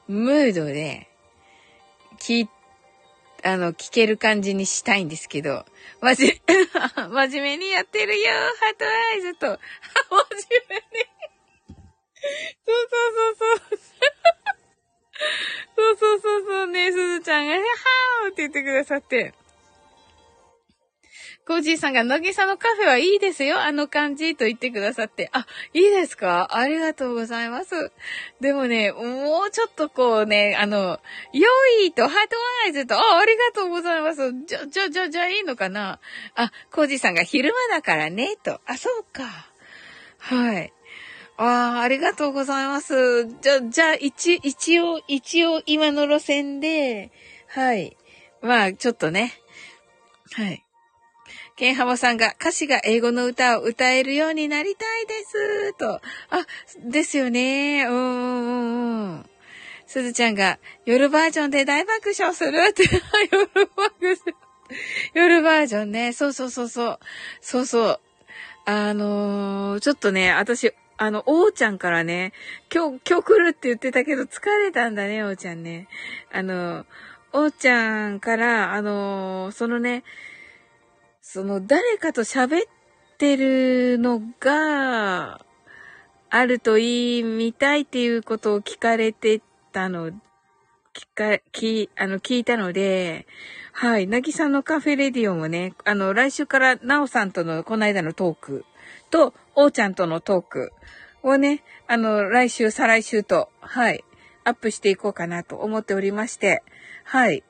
[0.07, 1.07] ムードで、
[2.19, 2.49] 聞い、
[3.46, 5.66] あの、聞ける感じにしたいんですけど、
[6.02, 6.41] まじ、
[6.98, 9.60] 真面目にやってるよハートアイズと、
[10.10, 10.18] 真
[10.50, 11.06] 面目に
[12.66, 13.80] そうそうそうそう。
[15.76, 19.36] そうそうそうそうね、すずちゃんが、はーって言ってくださって。
[21.48, 25.30] コージーさんが、乃木さのカフェはいいですよ、あの感じと言ってくださって。
[25.32, 26.48] あ、いいですか？
[26.58, 27.91] ありがとうございます。
[28.41, 31.00] でもね、もうちょっとこうね、あの、
[31.34, 31.48] 良
[31.86, 32.36] いと、ハート
[32.66, 34.34] アイズと、あ、ありがとうございます。
[34.48, 36.00] じゃ、じゃ、じゃ、じゃ、いいのかな？
[36.34, 38.60] あ、コージーさんが昼間だからね、と。
[38.66, 39.52] あ、そうか。
[40.18, 40.74] はい。
[41.38, 43.28] ああ、ありがとうございます。
[43.28, 47.12] じゃ、じゃあ、一、一応、一応、今の路線で、
[47.50, 47.96] はい。
[48.41, 49.34] まあ、ちょっとね。
[50.32, 50.64] はい。
[51.56, 55.74] ケンハモさんが歌詞が英語の歌を歌えるようになりたいです。
[55.76, 55.95] と。
[55.95, 56.01] あ、
[56.84, 57.86] ですよね。
[57.86, 59.26] うんうんうん。
[59.88, 62.84] すずちゃんが夜バージョンで大爆笑するって。
[63.32, 64.18] 夜爆笑。
[65.14, 66.12] 夜バージョンね。
[66.12, 66.99] そうそうそうそう。
[67.39, 67.99] そうそう。
[68.66, 72.34] あのー、ちょっとね、私、あの、おーちゃんからね、
[72.74, 75.88] 今日、今日来るって言ってたけど疲れたんだね、おーちゃんね。
[76.34, 76.86] あの、
[77.32, 80.03] おーちゃんから、あのー、そのね、
[81.36, 82.61] その誰かと喋っ
[83.17, 85.41] てるのが、
[86.29, 89.41] あるといいみたいっていうことを聞かれて
[89.73, 90.13] たの、聞
[91.13, 93.27] か、聞、あの、聞いたので、
[93.73, 94.07] はい。
[94.07, 98.63] なぎさんのカフェレディオもね、あの、来週からなおさんとのこの間のトーク
[99.11, 100.71] と、おーちゃんとのトーク
[101.21, 104.05] をね、あの、来週、再来週と、はい。
[104.45, 106.63] アップしていこうかなと思っておりまして、
[107.03, 107.43] はい。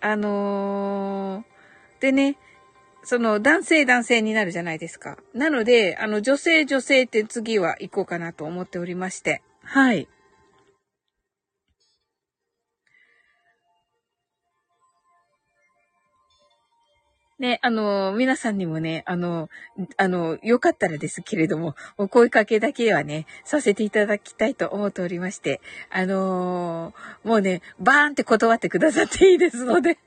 [0.00, 2.36] あのー、でね、
[3.12, 5.18] その男性男性になるじゃないですか。
[5.34, 9.42] なので、あの女性女性って次は行こうかなと思っておりまして。
[9.64, 10.08] はい。
[17.38, 19.50] ね、あの、皆さんにもね、あの、
[19.98, 25.60] あの、よかったらですけれども、お声かけだけはね、させていただきたいと思っておりまして、
[25.90, 29.98] あのー、もうね、バーンって断ってくださっていいですので。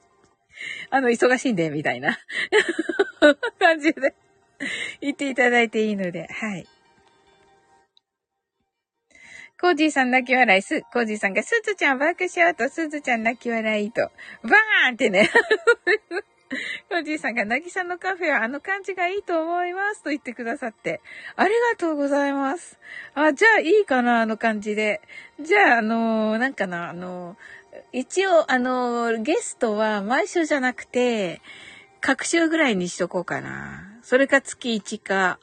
[0.89, 2.17] あの、忙しいんで、みたいな
[3.59, 4.13] 感じで
[5.01, 6.67] 言っていただいていいので、はい。
[9.59, 10.81] コージーさん泣き笑いす。
[10.93, 14.01] コージーさんが、すずちゃん爆笑と、すずちゃん泣き笑いと、
[14.43, 15.29] バーンってね。
[16.89, 21.01] コージーさんが、なぎさんのカフェはあの感じがいいと思いますと言ってくださって。
[21.35, 22.77] ありがとうございます。
[23.13, 25.01] あ、じゃあいいかな、あの感じで。
[25.39, 27.37] じゃあ、あのー、なんかな、あのー、
[27.91, 31.41] 一応、あの、ゲストは毎週じゃなくて、
[32.01, 33.99] 各週ぐらいにしとこうかな。
[34.01, 35.39] それか月1か。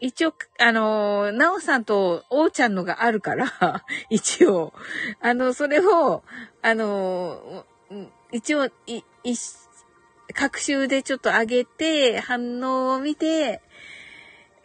[0.00, 4.72] 一応、あの、なおさんとおうちゃんのがあるから、 一応。
[5.20, 6.22] あの、それを、
[6.62, 7.66] あの、
[8.30, 9.34] 一応、い、い、
[10.34, 13.60] 各週でちょっと上げて、反応を見て、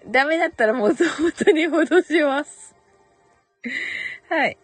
[0.05, 2.76] ダメだったらもう元に戻します。
[4.30, 4.57] はい。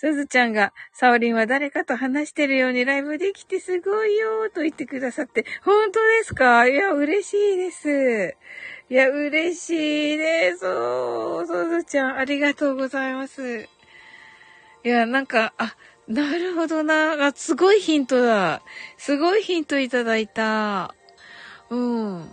[0.00, 6.68] すずちゃんが、サオリンは誰かと話してるようにライブできてすごいよと言ってくださって、本当ですか？
[6.68, 8.36] いや、嬉しいです。
[8.88, 10.64] いや、嬉しいです。
[10.68, 13.68] おーすずちゃん、ありがとうございます。
[14.84, 15.74] いや、なんか、あ、
[16.06, 17.26] なるほどな。
[17.26, 18.62] あ、すごいヒントだ。
[18.98, 20.94] すごいヒントいただいた。
[21.70, 22.30] うん。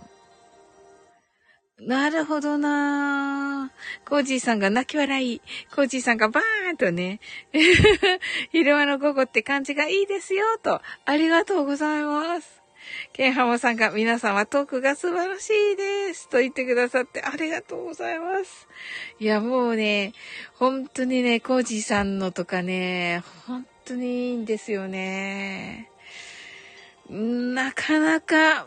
[1.80, 3.70] なるほどな
[4.08, 5.42] コージーさんが泣き笑い。
[5.74, 7.20] コージーさんがバーンとね。
[8.50, 10.80] 昼間の午後って感じがいいですよ、と。
[11.04, 12.62] ありがとうございます。
[13.12, 16.30] ケンハモさんが皆さんはトークが素晴らしいです。
[16.30, 18.68] と言ってくださってありがとうございます。
[19.18, 20.14] いや、もうね、
[20.54, 25.90] 本当にね、コージーさんのとかね、本当にいいんですよね。
[27.10, 28.66] なかなか、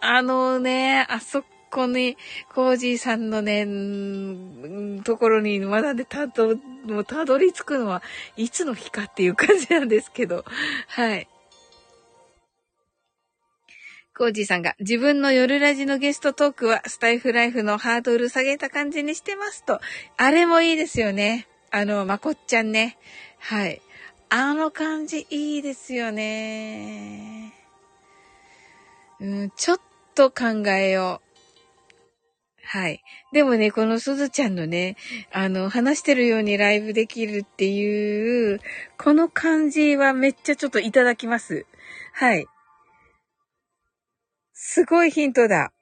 [0.00, 2.16] あのね、あそこに、
[2.54, 6.56] コージーさんのね、んところにまだでたど、
[6.86, 8.02] もうたどり着くのは
[8.36, 10.44] いつの日かっていう感じなんですけど、
[10.88, 11.28] はい。
[14.16, 19.80] コージーさんが自分の夜ラジのゲストトークはスタイフライフのハードル下げた感じにしてますと。
[20.16, 21.48] あれもいいですよね。
[21.72, 22.96] あの、まこっちゃんね。
[23.40, 23.82] はい。
[24.28, 27.52] あの感じいいですよね。
[29.20, 29.80] うん、ちょっ
[30.14, 31.33] と考えよう。
[32.66, 33.02] はい。
[33.32, 34.96] でもね、このすずちゃんのね、
[35.30, 38.60] あの、話してるようにライブできるっていう、
[38.98, 41.66] この感じはめっちゃちょっといただきます。
[42.12, 42.46] はい。
[44.52, 45.72] すごいヒントだ。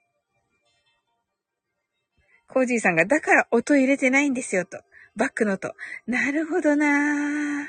[2.49, 4.83] コージーさんが、だから音入れてないんですよ、と。
[5.17, 5.75] バックの音。
[6.07, 7.65] なるほどな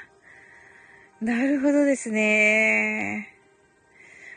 [1.22, 3.30] なるほどですね。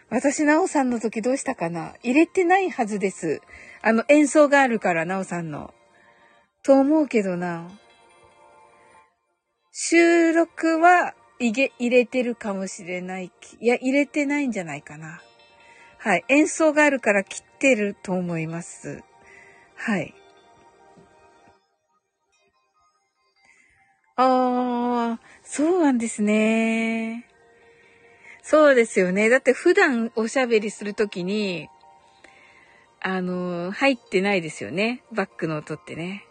[0.09, 1.97] 私、なおさんの時どうしたかな？
[2.05, 3.41] 入れてないはずです。
[3.87, 5.73] あの、演奏があるから、なおさんの。
[6.65, 7.71] と思うけどな。
[9.71, 13.31] 収録はいげ、入れてるかもしれない。
[13.61, 15.23] いや、入れてないんじゃないかな。
[15.99, 16.25] はい。
[16.27, 19.05] 演奏があるから切ってると思います。
[19.77, 20.13] はい。
[24.17, 27.29] ああ、そうなんですね。
[28.43, 29.29] そうですよね。
[29.29, 31.69] だって普段おしゃべりするときに、
[33.01, 35.03] あの、入ってないですよね。
[35.13, 36.25] バックの音ってね。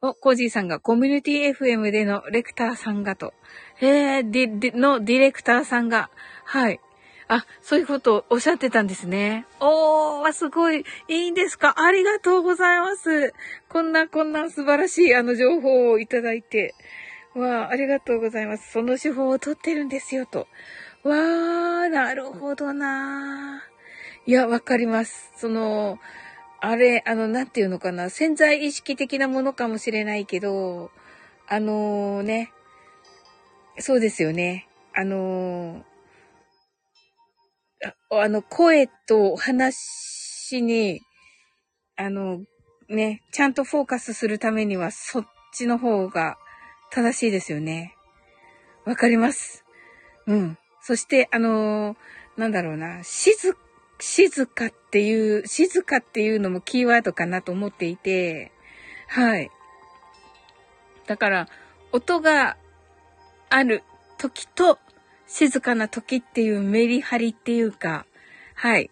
[0.00, 3.34] お、コージーさんがコミュニティ FM でのレクターさんがと。
[3.76, 6.10] へえ、ディ、ディのディレクターさんが。
[6.44, 6.80] はい。
[7.28, 9.46] あ、そういうことをおっしゃってたんですね。
[9.60, 10.84] おー、すごい。
[11.08, 11.74] いいんですか？
[11.76, 13.32] ありがとうございます。
[13.68, 16.74] こんな、こんな素晴らしいあの情報をいただいて。
[17.34, 18.72] わあ、ありがとうございます。
[18.72, 20.48] その手法を取ってるんですよ、と。
[21.04, 21.14] わ
[21.84, 23.62] あ、なるほどな。
[24.24, 25.32] いや、わかります。
[25.36, 25.98] その、
[26.60, 28.08] あれ、あの、なんていうのかな。
[28.08, 30.92] 潜在意識的なものかもしれないけど、
[31.48, 32.52] あのね、
[33.78, 34.68] そうですよね。
[34.94, 35.84] あの
[38.10, 41.00] ああの、声と話に、
[41.96, 42.44] あの、
[42.88, 46.38] ね、ちゃんとフォーカスするためには、そっちの方が
[46.92, 47.96] 正しいですよね。
[48.84, 49.64] わかります。
[50.26, 50.58] うん。
[50.80, 51.96] そして、あの
[52.36, 53.56] なんだろうな、静、
[54.04, 58.50] 静かっていう、静かっていうのもキーワードかなと思っていて、
[59.06, 59.48] はい。
[61.06, 61.48] だから、
[61.92, 62.56] 音が
[63.48, 63.84] ある
[64.18, 64.80] 時と、
[65.28, 68.04] 静かな時っていうメリハリっていうか、
[68.56, 68.90] はい。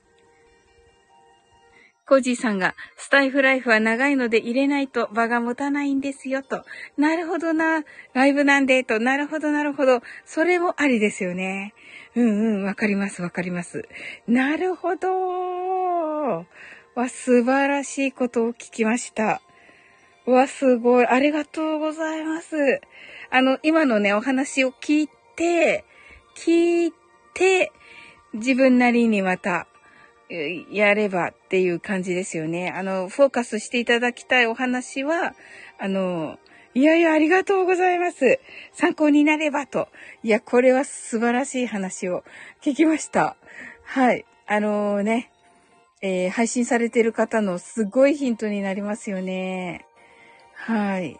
[2.10, 6.64] コージーさんが、スタイフライフは長いので入れないと場が持たないんですよ、と。
[6.96, 7.84] なるほどな。
[8.14, 8.98] ライブなんで、と。
[8.98, 10.02] なるほど、なるほど。
[10.26, 11.72] それもありですよね。
[12.16, 13.88] うんうん、わかります、わかります。
[14.26, 16.46] なるほど。
[16.96, 19.40] わ、素晴らしいことを聞きました。
[20.26, 21.06] わ、すごい。
[21.06, 22.80] ありがとうございます。
[23.30, 25.84] あの、今のね、お話を聞いて、
[26.34, 26.92] 聞い
[27.34, 27.70] て、
[28.32, 29.68] 自分なりにまた、
[30.70, 32.70] やればっていう感じですよね。
[32.70, 35.34] あの、フォーカスしていただきたいお話は、
[35.78, 36.38] あの、
[36.72, 38.38] いやいや、ありがとうございます。
[38.72, 39.88] 参考になればと。
[40.22, 42.22] いや、これは素晴らしい話を
[42.62, 43.36] 聞きました。
[43.82, 44.24] はい。
[44.46, 45.32] あのね、
[46.00, 49.84] えー配信されてる方のすごいヒントになりますよね。
[50.54, 51.12] はい。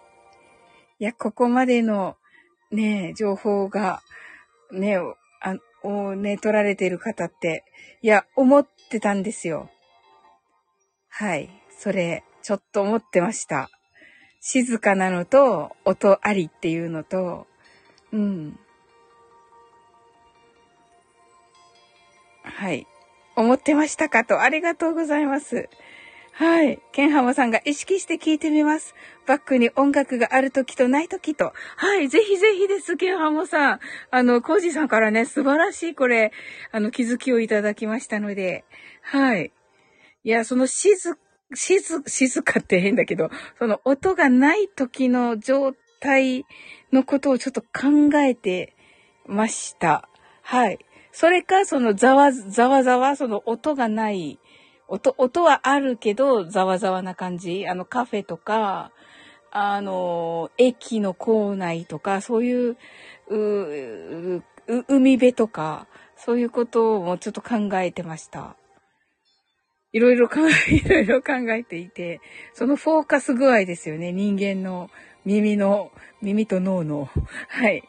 [1.01, 2.17] いや、ここまでの
[2.71, 4.03] ね、情報が、
[4.71, 4.99] ね、
[5.83, 7.65] をね、撮られてる方って。
[8.03, 9.71] いや、思ってたんですよ。
[11.09, 11.49] はい。
[11.79, 13.71] それ、ちょっと思ってました。
[14.41, 17.47] 静かなのと、音ありっていうのと、
[18.13, 18.59] うん。
[22.43, 22.87] はい。
[23.37, 25.69] 思ってましたかと、ありがとうございます。
[26.33, 26.81] はい。
[26.93, 28.95] ケンハモさんが意識して聞いてみます。
[29.27, 31.53] バックに音楽がある時とない時と。
[31.77, 32.09] はい。
[32.09, 33.81] ぜひぜひです、ケンハモさん。
[34.11, 36.33] あの、コージさんからね、素晴らしいこれ、
[36.73, 38.65] あの、気づきをいただきましたので。
[39.03, 39.53] はい。
[40.25, 41.17] いや、その静、
[41.55, 46.45] 静、静かって変だけど、その音がない時の状態
[46.93, 48.75] のことをちょっと考えて
[49.27, 50.09] ました。
[50.43, 50.79] はい。
[51.13, 54.39] それか、そのざわ、ざわざわ、その音がない、
[54.91, 57.67] 音、音はあるけど、ざわざわな感じ。
[57.69, 58.91] あの、カフェとか、
[59.53, 62.77] あの、駅の構内とか、そういう、
[63.29, 64.45] う、う
[64.89, 65.87] 海辺とか、
[66.17, 68.57] そういうことをもうちょっと考えてました。
[69.93, 72.21] いろいろ考え、 いろいろ考えていて、
[72.53, 74.13] そのフォーカス具合ですよね。
[74.13, 74.91] 人間の
[75.25, 77.09] 耳の、耳と脳の。
[77.49, 77.83] はい。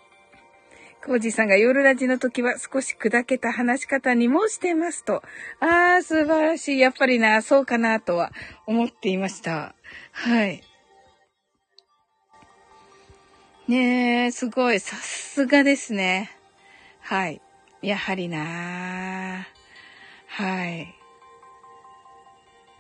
[1.04, 5.24] コージさんが夜ラジの時は少し砕けた話し方にもしてますと。
[5.60, 6.80] あー、素晴らしい。
[6.80, 8.32] やっぱりな、そうかなとは
[8.68, 9.74] 思っていました。
[10.12, 10.62] はい。
[13.68, 14.80] ねえ、すごい。
[14.80, 16.30] さすがですね。
[17.00, 17.42] はい。
[17.82, 19.48] やはりな
[20.28, 20.96] はい。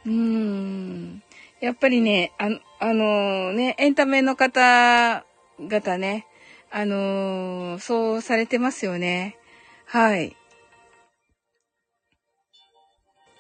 [0.05, 1.23] うーん。
[1.59, 2.49] やっぱりね、あ
[2.79, 6.27] あのね、エンタメの方々ね、
[6.73, 9.37] あのー、そうされてますよね。
[9.85, 10.37] はい。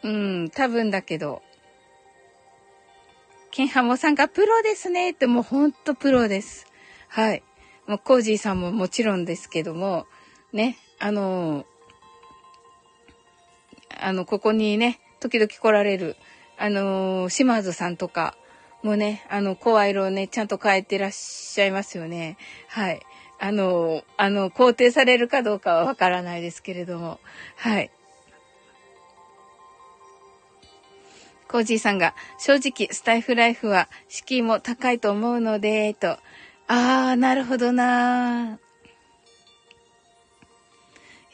[0.03, 1.41] うん、多分だけど。
[3.51, 6.67] ケンハモさんがプロですねってもうほんとプロです。
[7.07, 7.43] はい。
[7.87, 10.07] もうコージーさんももちろんですけども、
[10.51, 11.65] ね、あのー、
[13.97, 16.17] あの、ここにね、時々来られる、
[16.57, 18.35] あのー、島津さんとか
[18.83, 22.37] もね、あの、声色をね、ちゃんと変えてらっしゃいますよね。
[22.67, 23.01] はい。
[23.43, 27.19] あの、あの、肯定されるかどうかはわからないですけれども、
[27.55, 27.89] はい。
[31.47, 36.19] コージーさんが、正直、スタイフライフは敷居も高いと思うので、と。
[36.67, 38.59] あー、なるほどな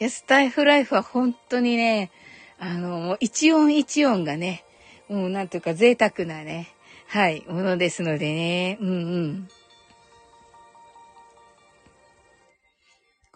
[0.00, 2.10] いや、スタイフライフは本当にね、
[2.58, 4.64] あの、一音一音がね、
[5.10, 6.68] もうなんというか贅沢なね、
[7.06, 8.92] はい、ものですのでね、うんう
[9.26, 9.48] ん。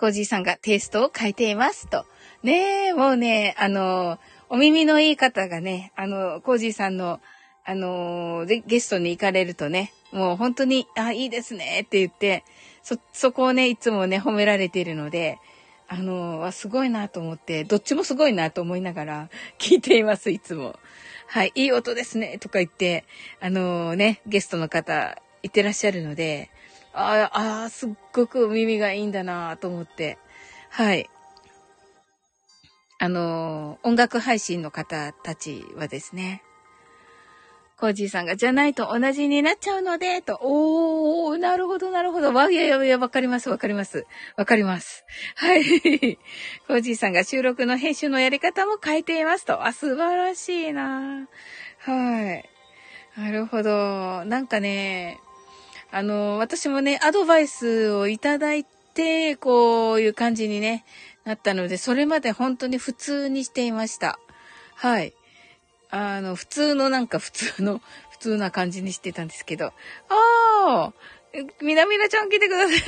[0.02, 2.06] コージーさんがテイストを変えていますと。
[2.42, 7.20] ねえ、もうね、あの、お耳のいい方がね、あの、コージーさんの、
[7.64, 12.42] あの、ゲストに行かれるとね、もう本当に、あ、いいですねって言って、
[12.82, 15.38] そ、そこをね、いつもね、褒められているので、
[15.86, 19.30] あの、すごいなと思って、どっちもすごいなと思いながら
[19.60, 20.80] 聞いています、いつも。
[21.28, 23.04] はい、いい音ですね、とか言って、
[23.38, 26.50] あのね、ゲストの方、いってらっしゃるので、
[26.94, 27.30] あ
[27.64, 30.18] あ、すっごく耳がいいんだなと思って。
[30.70, 31.08] はい。
[32.98, 36.42] あの、音楽配信の方たちはですね、
[37.82, 42.32] コージーさんが、じゃないと同じになっちゃうので、と、おー、なるほど、なるほど。
[42.32, 44.06] わ、いやいやいや、わかります、わかります。
[44.36, 45.04] わかります。
[45.34, 45.64] はい。
[46.68, 49.66] コージーさんが収録の編集のやり方も変えていますと。
[49.66, 51.26] あ、素晴らしいな
[51.78, 52.48] はい。
[53.16, 54.24] なるほど。
[54.26, 55.18] なんかね、
[55.94, 60.84] あの、私もね、アドバイスをいただいて、こういう感じにね、
[61.24, 64.18] なったので、それまで本当に普通にしていました。
[64.74, 65.12] はい。
[65.90, 69.66] あの、普通のなんか普通の、 普通な感じにしてたんですけど。
[69.66, 69.72] あ
[70.08, 70.92] あ
[71.60, 72.78] みなみなちゃん来てください。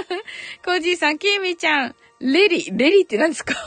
[0.64, 3.54] コージーさん、キーミーちゃん、レリ、レリって何ですか？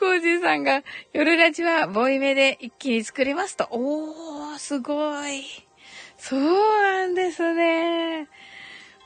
[0.00, 0.82] コージーさんが、
[1.12, 3.68] 夜ラジはボイメで一気に作りますと。
[3.70, 5.44] おー、すごい。
[6.26, 8.28] そうなんですね。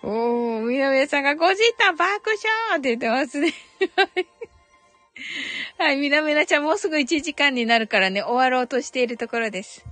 [0.05, 3.53] おー、みなみなちゃんがごじった爆笑って言ってますね。
[5.79, 9.85] はい、みなみなちゃんもうすぐ1時間になるからね、終わろうとしているところです。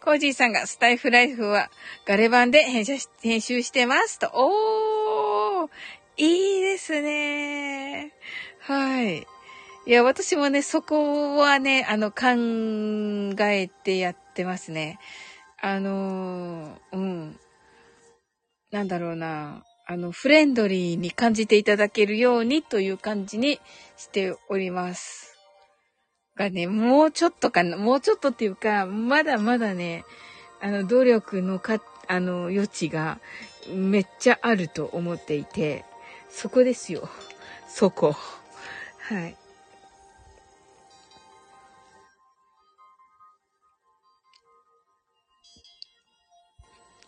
[0.00, 1.68] コージーさんがスタイフライフは
[2.06, 4.30] ガレ版で編集し編集してますと。
[4.34, 5.68] おー
[6.16, 8.12] いいですね。
[8.60, 9.26] はい。
[9.86, 15.00] いや、私もね、そこはね、あの、考えてやってますね。
[15.60, 17.40] あのー、うん。
[18.70, 19.64] なんだろうな。
[19.86, 23.58] あの、フレンドリーに感じていただけるようにという感じに
[23.96, 25.38] しております。
[26.36, 30.04] がね、もうちょっとかな、もうちょっとっていうか、まだまだね、
[30.60, 33.18] あの、努力のか、あの、余地が
[33.68, 35.84] めっちゃあると思っていて、
[36.30, 37.08] そこですよ。
[37.68, 38.14] そこ。
[38.98, 39.36] はい。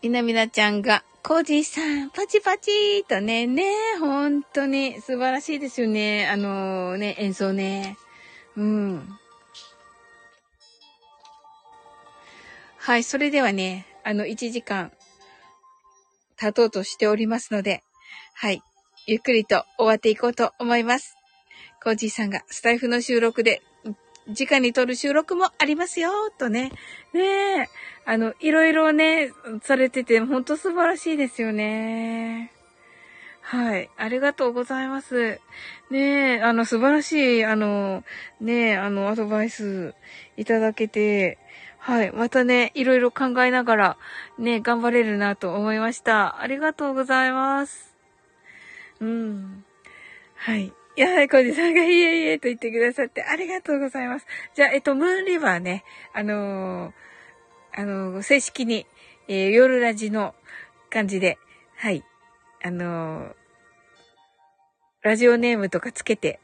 [0.01, 6.27] みなみなちゃんが、コージーさん、パチパチーとね、ね、本当に素晴らしいですよね。
[6.27, 7.97] あのー、ね、演奏ね。
[8.57, 9.07] うん。
[12.77, 14.91] はい、それではね、あの、1時間、
[16.35, 17.83] 経とうとしておりますので、
[18.33, 18.63] はい、
[19.05, 21.15] ゆっくりと終わっていこうと思います。
[21.83, 23.61] コージーさんがスタイフの収録で
[24.27, 26.71] 直に撮る収録もありますよ、とね。
[27.13, 27.69] ねえ。
[28.05, 29.31] あの、いろいろね、
[29.63, 32.51] されてて、ほんと素晴らしいですよね。
[33.41, 33.89] はい。
[33.97, 35.39] ありがとうございます。
[35.89, 38.03] ねえ、あの、素晴らしい、あの、
[38.39, 39.93] ねえ、あの、アドバイス
[40.37, 41.37] いただけて、
[41.79, 42.11] はい。
[42.11, 43.97] またね、いろいろ考えながら、
[44.37, 46.39] ね、頑張れるなと思いました。
[46.39, 47.95] ありがとうございます。
[48.99, 49.65] うん。
[50.35, 50.71] はい。
[50.97, 54.25] いや、コジさんがいえいえと言ってくださってありがとうございます。
[54.53, 56.91] じゃあ、えっと、ムーンリバーね、あのー、
[57.73, 58.85] あのー、正式に、
[59.27, 60.35] えー、夜ラジの
[60.89, 61.37] 感じで、
[61.77, 62.03] はい、
[62.63, 63.33] あの
[65.01, 66.39] ラジオネームとかつけて、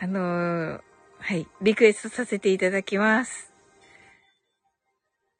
[0.00, 0.80] あの
[1.18, 3.52] はい、リクエストさせていただきます。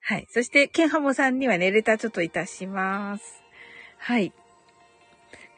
[0.00, 0.26] はい。
[0.30, 3.42] そして、ケンハモさんにはね、レターちょっといたします。
[3.98, 4.32] はい。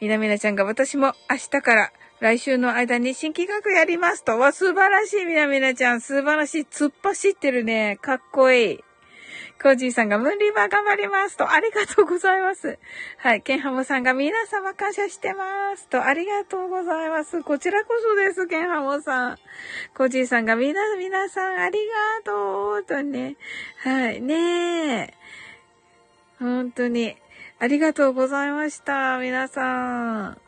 [0.01, 4.39] みなみなちゃんが私も明日から来週の間に新企画やりますと。
[4.39, 6.01] わ、素晴らしい、みなみなちゃん。
[6.01, 6.63] 素晴らしい。
[6.63, 7.99] 突っ走ってるね。
[8.01, 8.85] かっこいい。
[9.61, 11.51] コージーさんがムンリバー頑張りますと。
[11.51, 12.79] ありがとうございます。
[13.19, 13.43] はい。
[13.43, 16.05] ケンハモさんが皆様感謝してますと。
[16.05, 17.43] ありがとうございます。
[17.43, 19.39] こちらこそです、ケンハモさん。
[19.97, 21.79] コージーさんがみな、皆さんあり
[22.25, 23.37] がとうとね。
[23.83, 24.21] はい。
[24.21, 25.15] ねえ。
[26.39, 27.17] 本当に。
[27.61, 29.19] ありがとうございました。
[29.19, 30.41] 皆さん。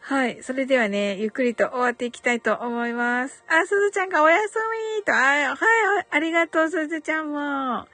[0.00, 0.42] はい。
[0.42, 3.44] それではね、ゆっくりと終わっていきたいと思います。
[3.48, 4.54] あ、すずちゃんがおやす
[4.98, 7.38] みと、あ、はい、ありがとう、すずちゃんも。
[7.38, 7.86] は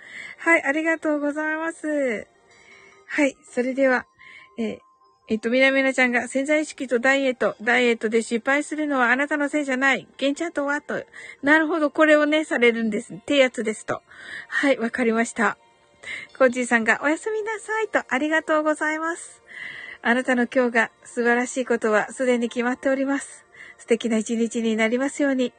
[0.59, 2.27] い、ありがとうございます。
[3.07, 3.37] はい。
[3.51, 4.07] それでは、
[4.59, 4.79] え
[5.29, 10.07] えっと、みなみなちゃんが潜在意識とダイエット、ダイエットで失敗するのはあなたのせいじゃない。
[10.17, 10.83] 現チャートは？
[10.83, 11.03] と。
[11.43, 13.15] なるほど、これをね、されるんです。
[13.15, 14.03] ってやつですと。
[14.49, 15.57] はい、わかりました。
[16.37, 19.43] コージーさんがおやすみなさいとありがとうございます。
[20.03, 23.45] あなたの今日が素晴らしいことはすでに決まっております。
[23.79, 25.53] 素敵な一日になりますように。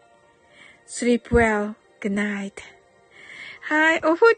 [0.87, 2.53] sleep well, good night.
[3.61, 4.35] はい、お布団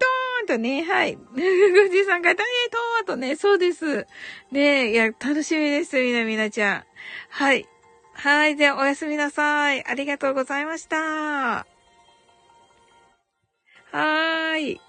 [0.48, 1.16] とね、はい。
[1.16, 4.06] コージーさんがダイエットとね、そうです。
[4.52, 6.84] ねいや、楽しみです、みなみなちゃん。
[7.30, 7.68] はい。
[8.14, 9.84] はい、ではおやすみなさい。
[9.86, 10.98] ありがとうございました。
[10.98, 14.82] はーい。